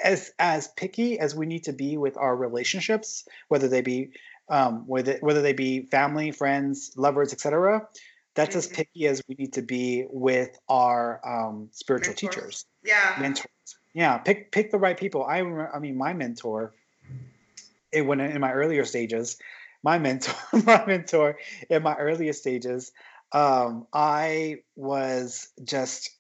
[0.05, 4.11] as as picky as we need to be with our relationships whether they be
[4.49, 7.87] um, whether, whether they be family friends lovers etc
[8.35, 8.77] that's as mm-hmm.
[8.77, 12.35] picky as we need to be with our um, spiritual mentors.
[12.37, 12.65] teachers.
[12.85, 13.17] Yeah.
[13.19, 13.47] Mentors.
[13.95, 14.19] Yeah.
[14.19, 15.25] Pick pick the right people.
[15.25, 16.73] I I mean, my mentor.
[17.93, 19.37] it, when in my earlier stages,
[19.83, 20.35] my mentor,
[20.65, 21.39] my mentor
[21.69, 22.93] in my earliest stages,
[23.33, 26.11] um, I was just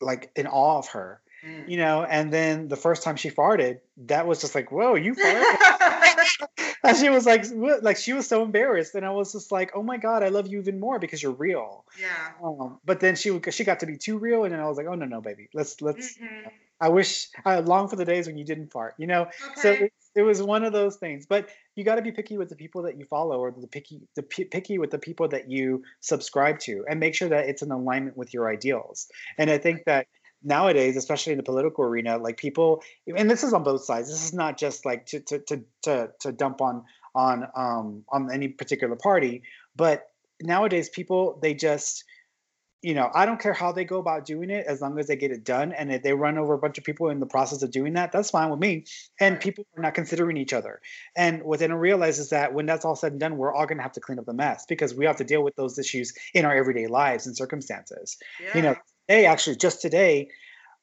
[0.00, 1.68] like in awe of her, mm.
[1.68, 2.04] you know.
[2.04, 6.68] And then the first time she farted, that was just like, whoa, you farted.
[6.84, 7.82] and she was like, what?
[7.82, 10.46] like she was so embarrassed, and I was just like, oh my god, I love
[10.48, 11.84] you even more because you're real.
[12.00, 12.32] Yeah.
[12.42, 14.86] Um, but then she she got to be too real, and then I was like,
[14.86, 16.16] oh no no baby, let's let's.
[16.18, 16.48] Mm-hmm.
[16.80, 19.22] I wish I long for the days when you didn't fart, you know.
[19.22, 19.54] Okay.
[19.56, 22.48] So it, it was one of those things, but you got to be picky with
[22.48, 25.50] the people that you follow, or the picky the p- picky with the people that
[25.50, 29.08] you subscribe to, and make sure that it's in alignment with your ideals.
[29.38, 30.06] And I think that
[30.42, 34.08] nowadays, especially in the political arena, like people, and this is on both sides.
[34.08, 38.32] This is not just like to to to to, to dump on on um on
[38.32, 39.42] any particular party,
[39.76, 40.10] but
[40.42, 42.04] nowadays people they just
[42.82, 45.16] you know, I don't care how they go about doing it as long as they
[45.16, 45.72] get it done.
[45.72, 48.10] And if they run over a bunch of people in the process of doing that,
[48.10, 48.84] that's fine with me.
[49.18, 50.80] And people are not considering each other.
[51.14, 53.66] And what they don't realize is that when that's all said and done, we're all
[53.66, 55.78] going to have to clean up the mess because we have to deal with those
[55.78, 58.16] issues in our everyday lives and circumstances.
[58.42, 58.56] Yeah.
[58.56, 58.76] You know,
[59.08, 60.30] today, actually, just today,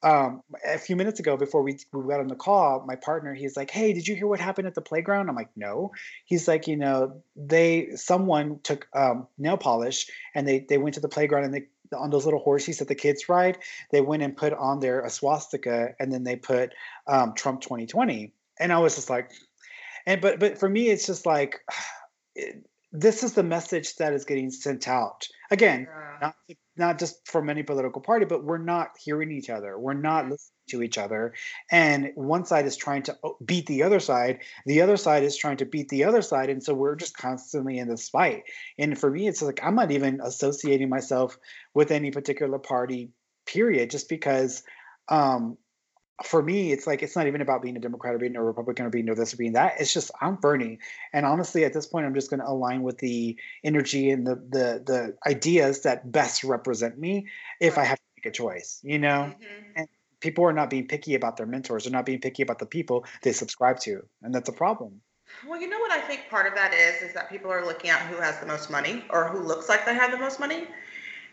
[0.03, 3.57] um, a few minutes ago before we, we got on the call, my partner, he's
[3.57, 5.29] like, Hey, did you hear what happened at the playground?
[5.29, 5.91] I'm like, no.
[6.25, 10.99] He's like, you know, they, someone took um, nail polish and they, they went to
[10.99, 13.57] the playground and they on those little horses that the kids ride,
[13.91, 16.73] they went and put on there a swastika and then they put
[17.07, 18.33] um, Trump 2020.
[18.59, 19.31] And I was just like,
[20.05, 21.59] and but but for me, it's just like
[22.35, 25.27] it, this is the message that is getting sent out.
[25.51, 26.17] Again, yeah.
[26.21, 26.35] not
[26.77, 29.77] not just from any political party, but we're not hearing each other.
[29.77, 31.33] We're not listening to each other.
[31.71, 34.39] And one side is trying to oh, beat the other side.
[34.65, 36.49] The other side is trying to beat the other side.
[36.49, 38.43] And so we're just constantly in this fight.
[38.77, 41.37] And for me, it's like I'm not even associating myself
[41.73, 43.09] with any particular party,
[43.45, 44.63] period, just because
[45.09, 45.57] um,
[46.23, 48.85] for me, it's like it's not even about being a Democrat or being a Republican
[48.85, 49.75] or being this or being that.
[49.79, 50.79] It's just I'm Fernie,
[51.13, 54.35] and honestly, at this point, I'm just going to align with the energy and the
[54.35, 57.27] the the ideas that best represent me
[57.61, 58.79] if I have to make a choice.
[58.83, 59.71] You know, mm-hmm.
[59.75, 59.87] and
[60.19, 61.83] people are not being picky about their mentors.
[61.83, 65.01] They're not being picky about the people they subscribe to, and that's a problem.
[65.47, 67.91] Well, you know what I think part of that is is that people are looking
[67.91, 70.67] at who has the most money or who looks like they have the most money,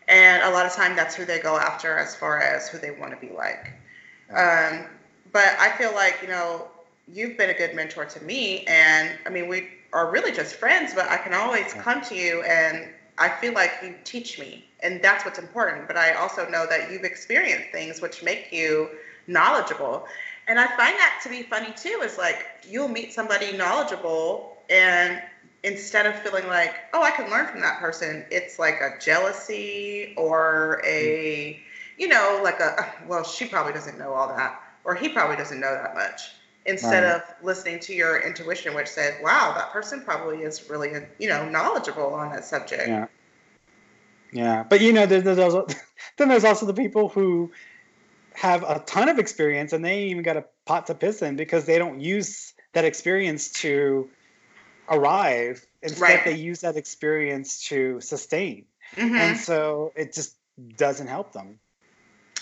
[0.07, 2.91] and a lot of time that's who they go after as far as who they
[2.91, 3.73] want to be like.
[4.29, 4.85] Um,
[5.31, 6.67] but I feel like you know
[7.07, 10.93] you've been a good mentor to me, and I mean we are really just friends.
[10.93, 15.01] But I can always come to you, and I feel like you teach me, and
[15.01, 15.87] that's what's important.
[15.87, 18.89] But I also know that you've experienced things which make you
[19.27, 20.07] knowledgeable,
[20.47, 22.01] and I find that to be funny too.
[22.03, 25.21] Is like you'll meet somebody knowledgeable, and
[25.63, 30.13] instead of feeling like, oh, I can learn from that person, it's like a jealousy
[30.15, 31.59] or a
[31.97, 35.59] you know, like a, well, she probably doesn't know all that, or he probably doesn't
[35.59, 36.21] know that much.
[36.67, 37.15] Instead right.
[37.15, 41.47] of listening to your intuition, which said, wow, that person probably is really, you know,
[41.47, 42.87] knowledgeable on that subject.
[42.87, 43.05] Yeah.
[44.33, 44.63] Yeah.
[44.63, 45.67] But, you know, there's, there's also,
[46.17, 47.51] then there's also the people who
[48.33, 51.65] have a ton of experience and they even got a pot to piss in because
[51.65, 54.09] they don't use that experience to
[54.89, 55.65] arrive.
[55.83, 56.25] Instead, right.
[56.25, 58.65] they use that experience to sustain.
[58.95, 59.15] Mm-hmm.
[59.15, 60.35] And so it just
[60.77, 61.59] doesn't help them.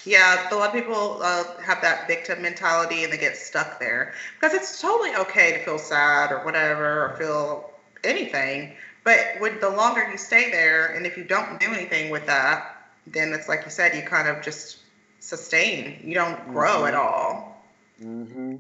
[0.05, 4.13] Yeah, a lot of people uh, have that victim mentality and they get stuck there
[4.39, 7.71] because it's totally okay to feel sad or whatever or feel
[8.03, 8.73] anything.
[9.03, 12.87] But with the longer you stay there, and if you don't do anything with that,
[13.07, 14.77] then it's like you said, you kind of just
[15.19, 15.99] sustain.
[16.03, 16.87] You don't grow mm-hmm.
[16.87, 17.63] at all.
[18.01, 18.55] Mm-hmm.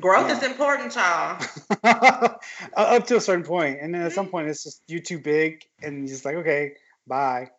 [0.00, 0.36] Growth yeah.
[0.36, 1.40] is important, y'all.
[2.76, 5.64] Up to a certain point, and then at some point, it's just you too big,
[5.82, 6.72] and you're just like, okay,
[7.06, 7.50] bye.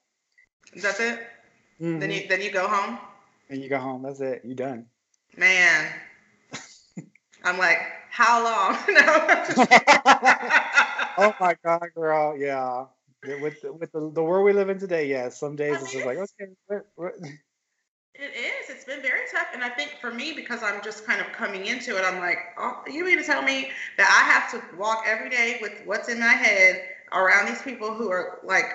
[0.76, 1.26] That's it.
[1.82, 2.00] Mm-hmm.
[2.00, 2.98] Then you then you go home.
[3.50, 4.04] And you go home.
[4.04, 4.42] That's it.
[4.44, 4.86] You done.
[5.38, 5.92] Man,
[7.44, 8.78] I'm like, how long?
[11.18, 12.38] oh my god, girl.
[12.38, 12.86] Yeah.
[13.42, 15.30] With the, with the, the world we live in today, yeah.
[15.30, 16.54] Some days I it's just like okay.
[16.68, 17.14] What, what?
[18.18, 18.70] It is.
[18.70, 21.66] It's been very tough, and I think for me, because I'm just kind of coming
[21.66, 25.04] into it, I'm like, oh, you mean to tell me that I have to walk
[25.06, 28.66] every day with what's in my head around these people who are like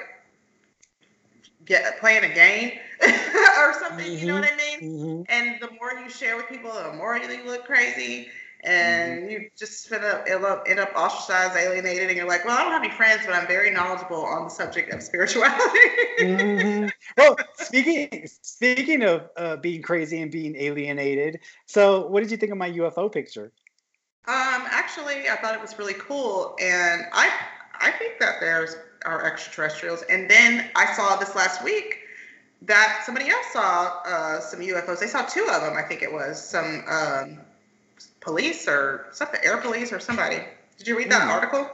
[1.64, 2.72] get playing a game
[3.58, 4.06] or something.
[4.06, 4.18] Mm-hmm.
[4.18, 4.98] You know what I mean?
[4.98, 5.22] Mm-hmm.
[5.28, 8.28] And the more you share with people, the more you look crazy.
[8.62, 9.30] And mm-hmm.
[9.30, 12.82] you just end up, end up ostracized, alienated, and you're like, well, I don't have
[12.82, 15.56] any friends, but I'm very knowledgeable on the subject of spirituality.
[16.20, 16.88] mm-hmm.
[17.16, 22.52] Well, speaking speaking of uh, being crazy and being alienated, so what did you think
[22.52, 23.50] of my UFO picture?
[24.28, 27.30] Um, actually, I thought it was really cool, and I
[27.80, 28.76] I think that there's
[29.06, 30.02] are extraterrestrials.
[30.10, 31.99] And then I saw this last week
[33.04, 35.00] somebody else saw uh, some UFOs.
[35.00, 37.38] They saw two of them, I think it was some um,
[38.20, 40.40] police or something, air police or somebody.
[40.78, 41.30] Did you read that mm.
[41.30, 41.70] article?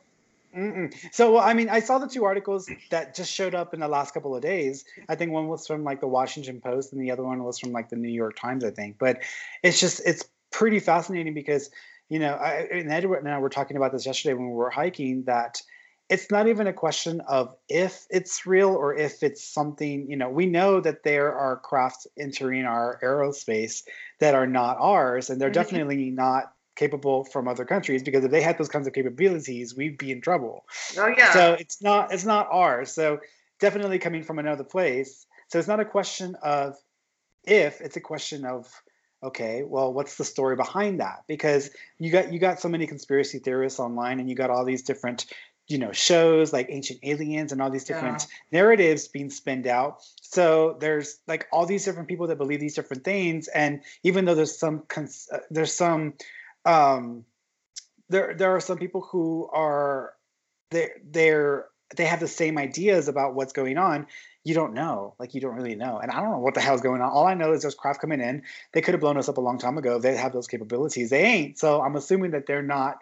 [0.56, 0.94] Mm-mm.
[1.12, 3.88] So, well, I mean, I saw the two articles that just showed up in the
[3.88, 4.86] last couple of days.
[5.08, 7.72] I think one was from like the Washington Post, and the other one was from
[7.72, 8.96] like the New York Times, I think.
[8.98, 9.20] But
[9.62, 11.70] it's just it's pretty fascinating because
[12.08, 14.70] you know, I, and Edward and I were talking about this yesterday when we were
[14.70, 15.60] hiking that
[16.08, 20.30] it's not even a question of if it's real or if it's something, you know,
[20.30, 23.82] we know that there are crafts entering our aerospace
[24.20, 25.54] that are not ours, and they're mm-hmm.
[25.54, 29.98] definitely not capable from other countries because if they had those kinds of capabilities, we'd
[29.98, 30.64] be in trouble.
[30.96, 31.32] Oh yeah.
[31.32, 32.92] So it's not it's not ours.
[32.92, 33.20] So
[33.58, 35.26] definitely coming from another place.
[35.48, 36.76] So it's not a question of
[37.44, 38.68] if, it's a question of
[39.22, 41.24] okay, well, what's the story behind that?
[41.26, 44.82] Because you got you got so many conspiracy theorists online and you got all these
[44.82, 45.26] different
[45.68, 48.60] you know shows like ancient aliens and all these different yeah.
[48.60, 50.02] narratives being spinned out.
[50.20, 53.48] So there's like all these different people that believe these different things.
[53.48, 56.14] And even though there's some cons- uh, there's some
[56.64, 57.24] um
[58.08, 60.14] there there are some people who are
[60.70, 64.06] they they're they have the same ideas about what's going on.
[64.44, 65.14] You don't know.
[65.18, 65.98] Like you don't really know.
[65.98, 67.10] And i don't know what the hell's going on.
[67.10, 68.42] All i know is there's craft coming in.
[68.72, 69.98] They could have blown us up a long time ago.
[69.98, 71.10] They have those capabilities.
[71.10, 71.58] They ain't.
[71.58, 72.98] So i'm assuming that they're not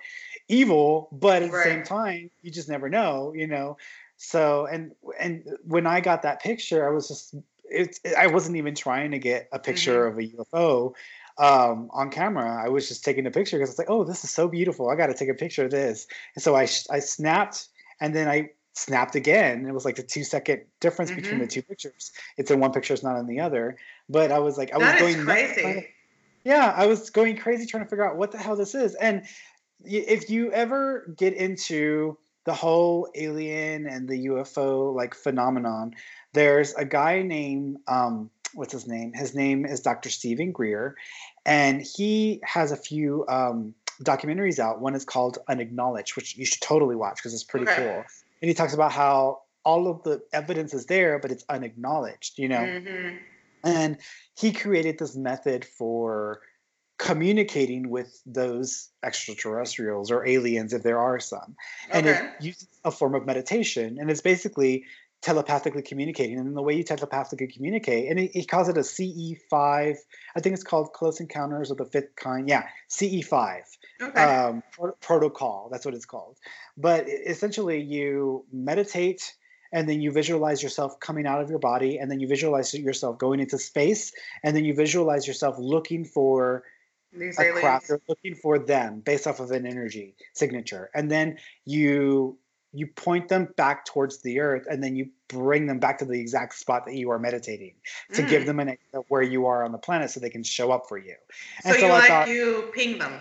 [0.48, 1.64] evil, but at right.
[1.64, 3.76] the same time, you just never know, you know.
[4.16, 7.34] So and and when I got that picture, I was just
[7.64, 10.36] it, I wasn't even trying to get a picture mm-hmm.
[10.36, 10.94] of a UFO
[11.38, 12.62] um, on camera.
[12.62, 14.90] I was just taking a picture because it's like, oh, this is so beautiful.
[14.90, 16.06] I got to take a picture of this.
[16.34, 17.68] And so I I snapped
[18.00, 19.66] and then I snapped again.
[19.66, 21.20] It was like the two second difference mm-hmm.
[21.20, 21.50] between the mm-hmm.
[21.50, 22.12] two pictures.
[22.36, 23.76] It's in one picture, it's not in the other.
[24.08, 25.88] But I was like, I that was going crazy.
[26.44, 28.94] yeah, I was going crazy trying to figure out what the hell this is.
[28.96, 29.24] And
[29.84, 35.94] if you ever get into the whole alien and the UFO like phenomenon,
[36.32, 39.12] there's a guy named um, what's his name?
[39.12, 40.10] His name is Dr.
[40.10, 40.96] Stephen Greer,
[41.44, 44.80] and he has a few um, documentaries out.
[44.80, 47.76] One is called Unacknowledged, which you should totally watch because it's pretty okay.
[47.76, 48.04] cool.
[48.42, 52.38] And he talks about how all of the evidence is there, but it's unacknowledged.
[52.38, 53.16] You know, mm-hmm.
[53.64, 53.98] and
[54.38, 56.40] he created this method for
[56.98, 61.56] communicating with those extraterrestrials or aliens if there are some.
[61.90, 64.84] And it uses a form of meditation and it's basically
[65.20, 66.38] telepathically communicating.
[66.38, 69.96] And the way you telepathically communicate and he, he calls it a ce5
[70.36, 72.48] i think it's called close encounters of the fifth kind.
[72.48, 73.62] Yeah ce5
[74.00, 74.22] okay.
[74.22, 74.62] um,
[75.00, 76.38] protocol that's what it's called.
[76.76, 79.34] But essentially you meditate
[79.72, 83.18] and then you visualize yourself coming out of your body and then you visualize yourself
[83.18, 84.12] going into space
[84.44, 86.62] and then you visualize yourself looking for
[87.16, 87.88] these a aliens.
[87.88, 92.38] You're looking for them based off of an energy signature, and then you
[92.72, 96.20] you point them back towards the earth, and then you bring them back to the
[96.20, 97.74] exact spot that you are meditating
[98.12, 98.28] to mm.
[98.28, 100.86] give them an idea where you are on the planet, so they can show up
[100.88, 101.14] for you.
[101.64, 103.20] And so, so you I like thought, you ping them.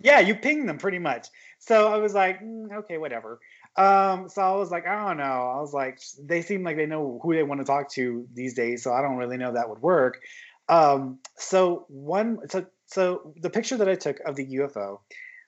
[0.00, 1.28] Yeah, you ping them pretty much.
[1.58, 3.40] So I was like, mm, okay, whatever.
[3.76, 5.24] Um, so I was like, I don't know.
[5.56, 8.54] I was like, they seem like they know who they want to talk to these
[8.54, 10.20] days, so I don't really know that would work.
[10.68, 15.00] Um, so one, so so the picture that I took of the UFO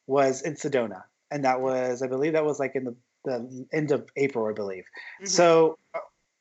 [0.06, 3.92] was in Sedona, and that was, I believe, that was like in the, the end
[3.92, 4.84] of April, I believe.
[5.20, 5.26] Mm-hmm.
[5.26, 5.78] So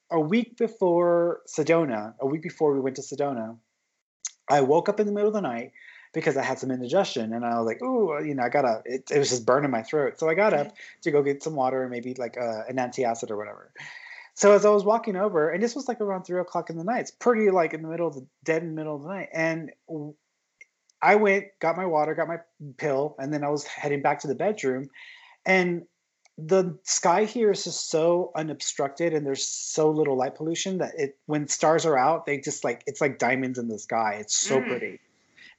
[0.10, 3.58] a, week before Sedona, a week before we went to Sedona,
[4.50, 5.74] I woke up in the middle of the night
[6.14, 9.12] because I had some indigestion and I was like, ooh, you know, I gotta, it,
[9.12, 10.18] it was just burning my throat.
[10.20, 13.30] So I got up to go get some water and maybe like uh, an antacid
[13.30, 13.72] or whatever.
[14.34, 16.84] So as I was walking over, and this was like around three o'clock in the
[16.84, 19.10] night, it's pretty like in the middle of the dead in the middle of the
[19.10, 19.30] night.
[19.34, 19.72] And
[21.02, 22.40] I went, got my water, got my
[22.78, 24.90] pill, and then I was heading back to the bedroom.
[25.46, 25.84] And
[26.38, 31.18] the sky here is just so unobstructed and there's so little light pollution that it
[31.26, 34.18] when stars are out, they just like it's like diamonds in the sky.
[34.20, 34.68] It's so mm.
[34.68, 35.00] pretty.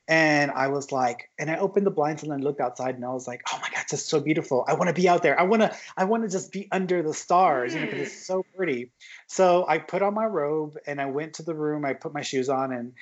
[0.07, 3.11] And I was like, and I opened the blinds and then looked outside and I
[3.11, 4.65] was like, oh my God, it's just so beautiful.
[4.67, 5.39] I want to be out there.
[5.39, 7.75] I want to, I want to just be under the stars, mm.
[7.75, 8.91] you know, because it's so pretty.
[9.27, 11.85] So I put on my robe and I went to the room.
[11.85, 12.93] I put my shoes on and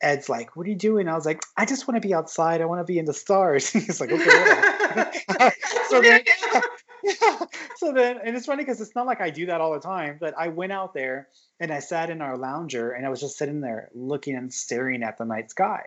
[0.00, 2.60] Ed's like, "What are you doing?" I was like, "I just want to be outside.
[2.60, 5.50] I want to be in the stars." He's like, "Okay."
[5.88, 6.22] so then.
[7.76, 10.18] So then, and it's funny because it's not like I do that all the time,
[10.20, 11.26] but I went out there
[11.58, 15.02] and I sat in our lounger and I was just sitting there looking and staring
[15.02, 15.82] at the night sky.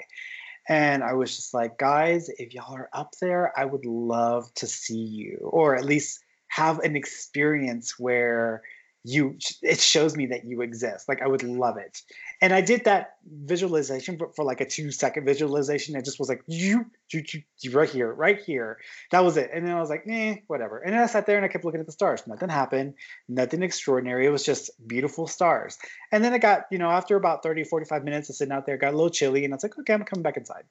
[0.68, 4.68] And I was just like, guys, if y'all are up there, I would love to
[4.68, 8.62] see you, or at least have an experience where
[9.06, 11.08] you it shows me that you exist.
[11.08, 12.02] Like i would love it.
[12.42, 15.96] And i did that visualization for, for like a two second visualization.
[15.96, 18.80] It just was like you, you, you, you right here right here.
[19.12, 19.52] That was it.
[19.54, 20.80] And then i was like eh whatever.
[20.80, 22.26] And then i sat there and i kept looking at the stars.
[22.26, 22.96] Nothing happened.
[23.30, 24.26] Nothing extraordinary.
[24.26, 25.78] It was just beautiful stars.
[26.12, 28.78] And then it got you know after about 30 45 minutes of sitting out there
[28.78, 30.64] got a little chilly and i was like okay i'm coming back inside.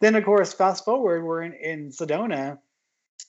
[0.00, 2.58] Then of course fast forward we're in, in sedona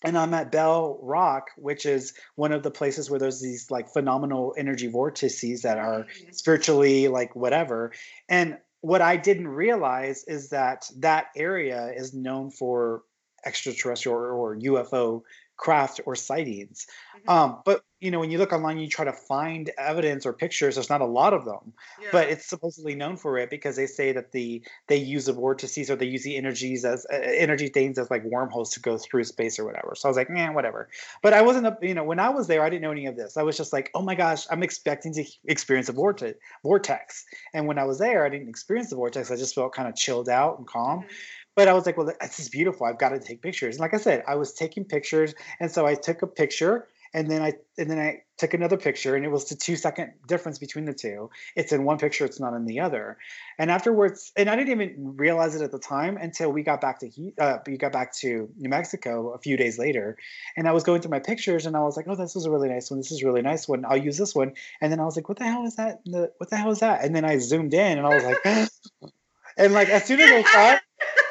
[0.03, 3.89] and I'm at Bell Rock, which is one of the places where there's these like
[3.89, 7.91] phenomenal energy vortices that are spiritually like whatever.
[8.29, 13.03] And what I didn't realize is that that area is known for
[13.45, 15.23] extraterrestrial or UFO
[15.57, 16.87] craft or sightings.
[17.17, 17.29] Mm-hmm.
[17.29, 20.75] Um, but you know, when you look online, you try to find evidence or pictures.
[20.75, 22.09] There's not a lot of them, yeah.
[22.11, 25.89] but it's supposedly known for it because they say that the they use the vortices
[25.89, 29.23] or they use the energies as uh, energy things as like wormholes to go through
[29.23, 29.93] space or whatever.
[29.95, 30.89] So I was like, man, whatever.
[31.23, 33.35] But I wasn't, you know, when I was there, I didn't know any of this.
[33.35, 36.37] I was just like, oh my gosh, I'm expecting to experience a vortex.
[36.61, 39.31] Vortex, and when I was there, I didn't experience the vortex.
[39.31, 40.99] I just felt kind of chilled out and calm.
[40.99, 41.13] Mm-hmm
[41.57, 42.85] but I was like, well, this is beautiful.
[42.85, 43.75] I've got to take pictures.
[43.75, 47.31] And like I said, I was taking pictures, and so I took a picture, and
[47.31, 50.59] then I and then I took another picture, and it was the two second difference
[50.59, 51.31] between the two.
[51.55, 53.17] It's in one picture, it's not in the other.
[53.57, 56.99] And afterwards, and I didn't even realize it at the time until we got back
[56.99, 60.15] to uh, we got back to New Mexico a few days later,
[60.57, 62.51] and I was going through my pictures, and I was like, oh, this is a
[62.51, 62.99] really nice one.
[62.99, 63.83] This is a really nice one.
[63.83, 64.53] I'll use this one.
[64.79, 66.01] And then I was like, what the hell is that?
[66.05, 67.03] What the hell is that?
[67.03, 68.69] And then I zoomed in, and I was like.
[69.57, 70.79] and like as soon as I saw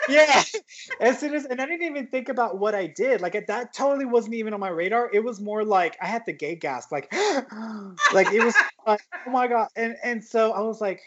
[0.08, 0.42] yeah.
[1.00, 3.20] As soon as, and I didn't even think about what I did.
[3.20, 5.10] Like that totally wasn't even on my radar.
[5.12, 7.12] It was more like I had the gay gasp, like,
[8.12, 8.54] like it was
[8.86, 9.68] like, oh my god.
[9.76, 11.00] And and so I was like,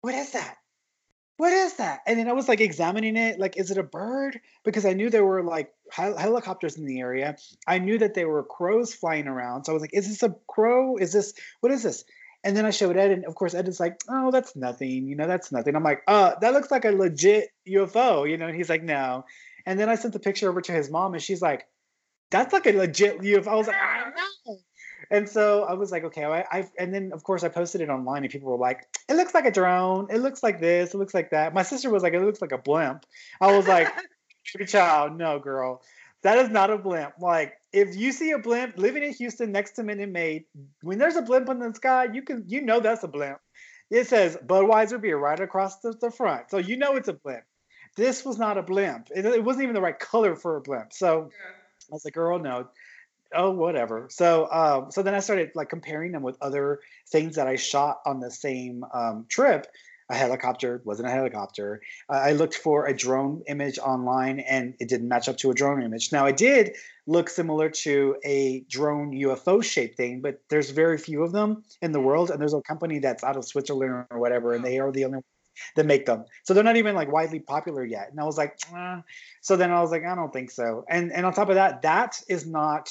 [0.00, 0.56] what is that?
[1.36, 2.00] What is that?
[2.06, 4.38] And then I was like examining it, like, is it a bird?
[4.62, 7.36] Because I knew there were like hel- helicopters in the area.
[7.66, 9.64] I knew that there were crows flying around.
[9.64, 10.96] So I was like, is this a crow?
[10.98, 12.04] Is this what is this?
[12.42, 15.06] And then I showed Ed, and of course, Ed is like, "Oh, that's nothing.
[15.06, 18.46] You know, that's nothing." I'm like, "Uh, that looks like a legit UFO." You know,
[18.46, 19.24] and he's like, "No."
[19.66, 21.66] And then I sent the picture over to his mom, and she's like,
[22.30, 24.58] "That's like a legit UFO." I was like, "I know."
[25.10, 27.90] And so I was like, "Okay." I, I and then of course I posted it
[27.90, 30.08] online, and people were like, "It looks like a drone.
[30.10, 30.94] It looks like this.
[30.94, 33.04] It looks like that." My sister was like, "It looks like a blimp."
[33.40, 33.88] I was like,
[34.66, 35.82] "Child, no, girl."
[36.22, 37.14] That is not a blimp.
[37.20, 40.44] Like if you see a blimp living in Houston next to Minute Maid,
[40.82, 43.38] when there's a blimp in the sky, you can you know that's a blimp.
[43.90, 47.44] It says Budweiser beer right across the, the front, so you know it's a blimp.
[47.96, 49.08] This was not a blimp.
[49.14, 50.92] It, it wasn't even the right color for a blimp.
[50.92, 51.54] So yeah.
[51.90, 52.68] I was like, girl, no.
[53.32, 54.08] Oh, whatever.
[54.10, 58.00] So, um, so then I started like comparing them with other things that I shot
[58.04, 59.66] on the same um, trip,
[60.10, 61.80] a helicopter wasn't a helicopter.
[62.08, 65.54] Uh, I looked for a drone image online and it didn't match up to a
[65.54, 66.10] drone image.
[66.12, 71.22] Now, I did look similar to a drone UFO shaped thing, but there's very few
[71.22, 72.30] of them in the world.
[72.30, 75.16] And there's a company that's out of Switzerland or whatever, and they are the only
[75.16, 75.24] ones
[75.76, 76.24] that make them.
[76.42, 78.08] So they're not even like widely popular yet.
[78.10, 79.00] And I was like, eh.
[79.40, 80.84] so then I was like, I don't think so.
[80.88, 82.90] And and on top of that, that is not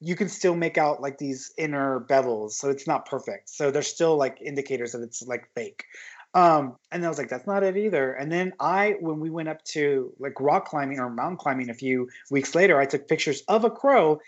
[0.00, 3.86] you can still make out like these inner bevels so it's not perfect so there's
[3.86, 5.84] still like indicators that it's like fake
[6.34, 8.12] um, and I was like, that's not it either.
[8.12, 11.74] And then I, when we went up to like rock climbing or mountain climbing a
[11.74, 14.20] few weeks later, I took pictures of a crow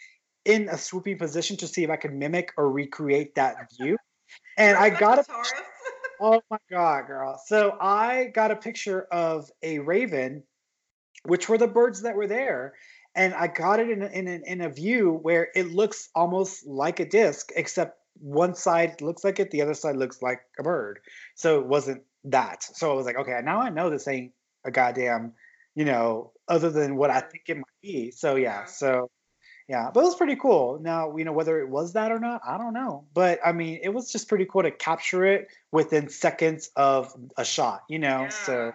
[0.44, 3.96] in a swooping position to see if I could mimic or recreate that view.
[4.58, 5.24] And I got a
[6.20, 7.40] oh my god, girl!
[7.46, 10.42] So I got a picture of a raven,
[11.24, 12.74] which were the birds that were there,
[13.14, 16.66] and I got it in a, in a, in a view where it looks almost
[16.66, 20.62] like a disc, except one side looks like it, the other side looks like a
[20.62, 21.00] bird.
[21.34, 22.62] So it wasn't that.
[22.62, 24.32] So I was like, okay, now I know this ain't
[24.64, 25.32] a goddamn,
[25.74, 28.10] you know, other than what I think it might be.
[28.10, 28.70] So yeah, mm-hmm.
[28.70, 29.10] so
[29.68, 30.78] yeah, but it was pretty cool.
[30.80, 33.06] Now, you know, whether it was that or not, I don't know.
[33.14, 37.44] But I mean, it was just pretty cool to capture it within seconds of a
[37.44, 38.22] shot, you know?
[38.22, 38.28] Yeah.
[38.28, 38.72] So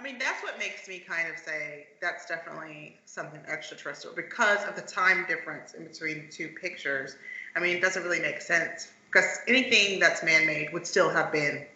[0.00, 4.74] I mean, that's what makes me kind of say that's definitely something extraterrestrial because of
[4.74, 7.16] the time difference in between two pictures.
[7.56, 11.66] I mean, it doesn't really make sense because anything that's man-made would still have been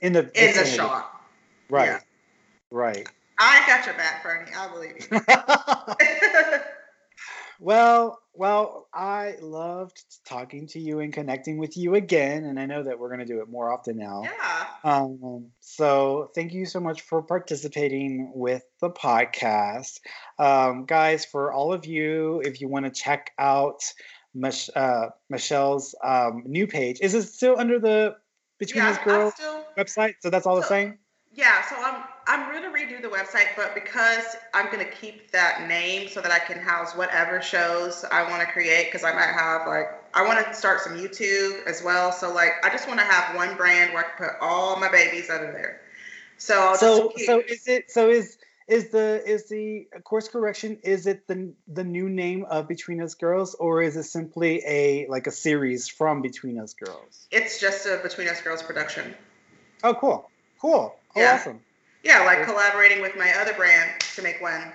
[0.00, 1.22] in the in the shot.
[1.70, 1.86] Right.
[1.86, 2.00] Yeah.
[2.70, 3.08] Right.
[3.38, 4.50] I got your back, Fernie.
[4.56, 6.60] I believe you.
[7.60, 12.82] well, well, I loved talking to you and connecting with you again, and I know
[12.82, 14.22] that we're going to do it more often now.
[14.24, 14.66] Yeah.
[14.84, 20.00] Um, so thank you so much for participating with the podcast,
[20.38, 21.24] um, guys.
[21.24, 23.84] For all of you, if you want to check out
[24.34, 27.00] Mich- uh, Michelle's um, new page.
[27.00, 28.16] Is it still under the
[28.58, 30.14] Between yeah, Us Girl still, website?
[30.20, 30.98] So that's all so, the same.
[31.32, 35.30] Yeah, so I'm I'm going to redo the website, but because I'm going to keep
[35.32, 39.12] that name so that I can house whatever shows I want to create, because I
[39.12, 42.12] might have like I want to start some YouTube as well.
[42.12, 44.90] So like, I just want to have one brand where I can put all my
[44.90, 45.80] babies under there.
[46.38, 47.26] So I'll so keep...
[47.26, 51.84] so is it so is is the is the course correction is it the the
[51.84, 56.22] new name of Between Us Girls or is it simply a like a series from
[56.22, 57.26] Between Us Girls?
[57.30, 59.14] It's just a Between Us Girls production.
[59.82, 61.34] Oh, cool, cool, oh, yeah.
[61.34, 61.60] awesome.
[62.02, 64.72] Yeah, like collaborating with my other brand to make one right.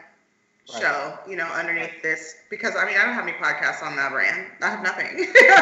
[0.81, 2.03] show, you know, underneath right.
[2.03, 4.47] this because I mean I don't have any podcasts on that brand.
[4.61, 5.07] I have nothing.
[5.17, 5.55] you know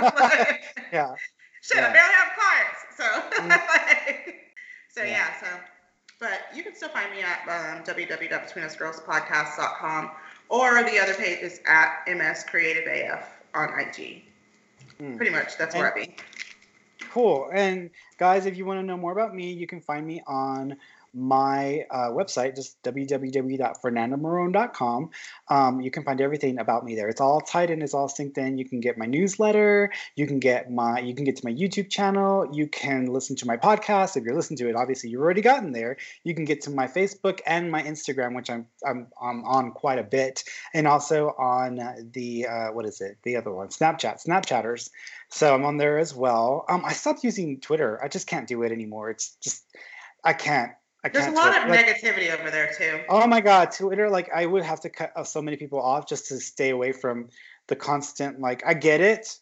[0.00, 0.58] what I'm saying?
[0.92, 1.14] yeah.
[1.62, 1.88] Shit, yeah.
[1.88, 2.80] I barely have clients.
[2.96, 3.48] So mm.
[3.48, 4.34] like,
[4.88, 5.10] so yeah.
[5.10, 5.40] yeah.
[5.40, 5.46] so
[6.18, 10.10] but you can still find me at um, www.betweenusgirlspodcast.com
[10.48, 14.22] or the other page is at MS Creative AF on IG.
[15.00, 15.16] Mm.
[15.16, 16.16] Pretty much that's and, where I be.
[17.10, 17.50] Cool.
[17.52, 20.76] And guys, if you want to know more about me, you can find me on
[21.16, 25.10] my uh, website, just www.fernandomarone.com.
[25.48, 27.08] Um, you can find everything about me there.
[27.08, 28.58] It's all tied in, it's all synced in.
[28.58, 31.88] You can get my newsletter, you can get my, you can get to my YouTube
[31.88, 34.16] channel, you can listen to my podcast.
[34.16, 35.96] If you're listening to it, obviously you've already gotten there.
[36.22, 39.98] You can get to my Facebook and my Instagram, which I'm I'm, I'm on quite
[39.98, 40.44] a bit,
[40.74, 43.16] and also on the uh, what is it?
[43.22, 44.90] The other one, Snapchat, Snapchatters.
[45.30, 46.64] So I'm on there as well.
[46.68, 48.02] Um, I stopped using Twitter.
[48.02, 49.10] I just can't do it anymore.
[49.10, 49.64] It's just
[50.22, 50.72] I can't.
[51.06, 53.00] I There's a lot of like, negativity over there too.
[53.08, 54.10] Oh my god, Twitter!
[54.10, 57.28] Like I would have to cut so many people off just to stay away from
[57.68, 58.40] the constant.
[58.40, 59.38] Like I get it,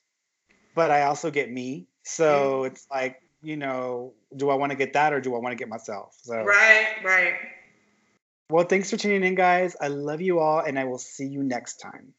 [0.75, 1.87] but I also get me.
[2.03, 2.67] So mm.
[2.67, 5.57] it's like you know, do I want to get that or do I want to
[5.57, 6.17] get myself?
[6.23, 7.35] So right, right.
[8.51, 9.75] Well, thanks for tuning in, guys.
[9.81, 12.13] I love you all, and I will see you next time.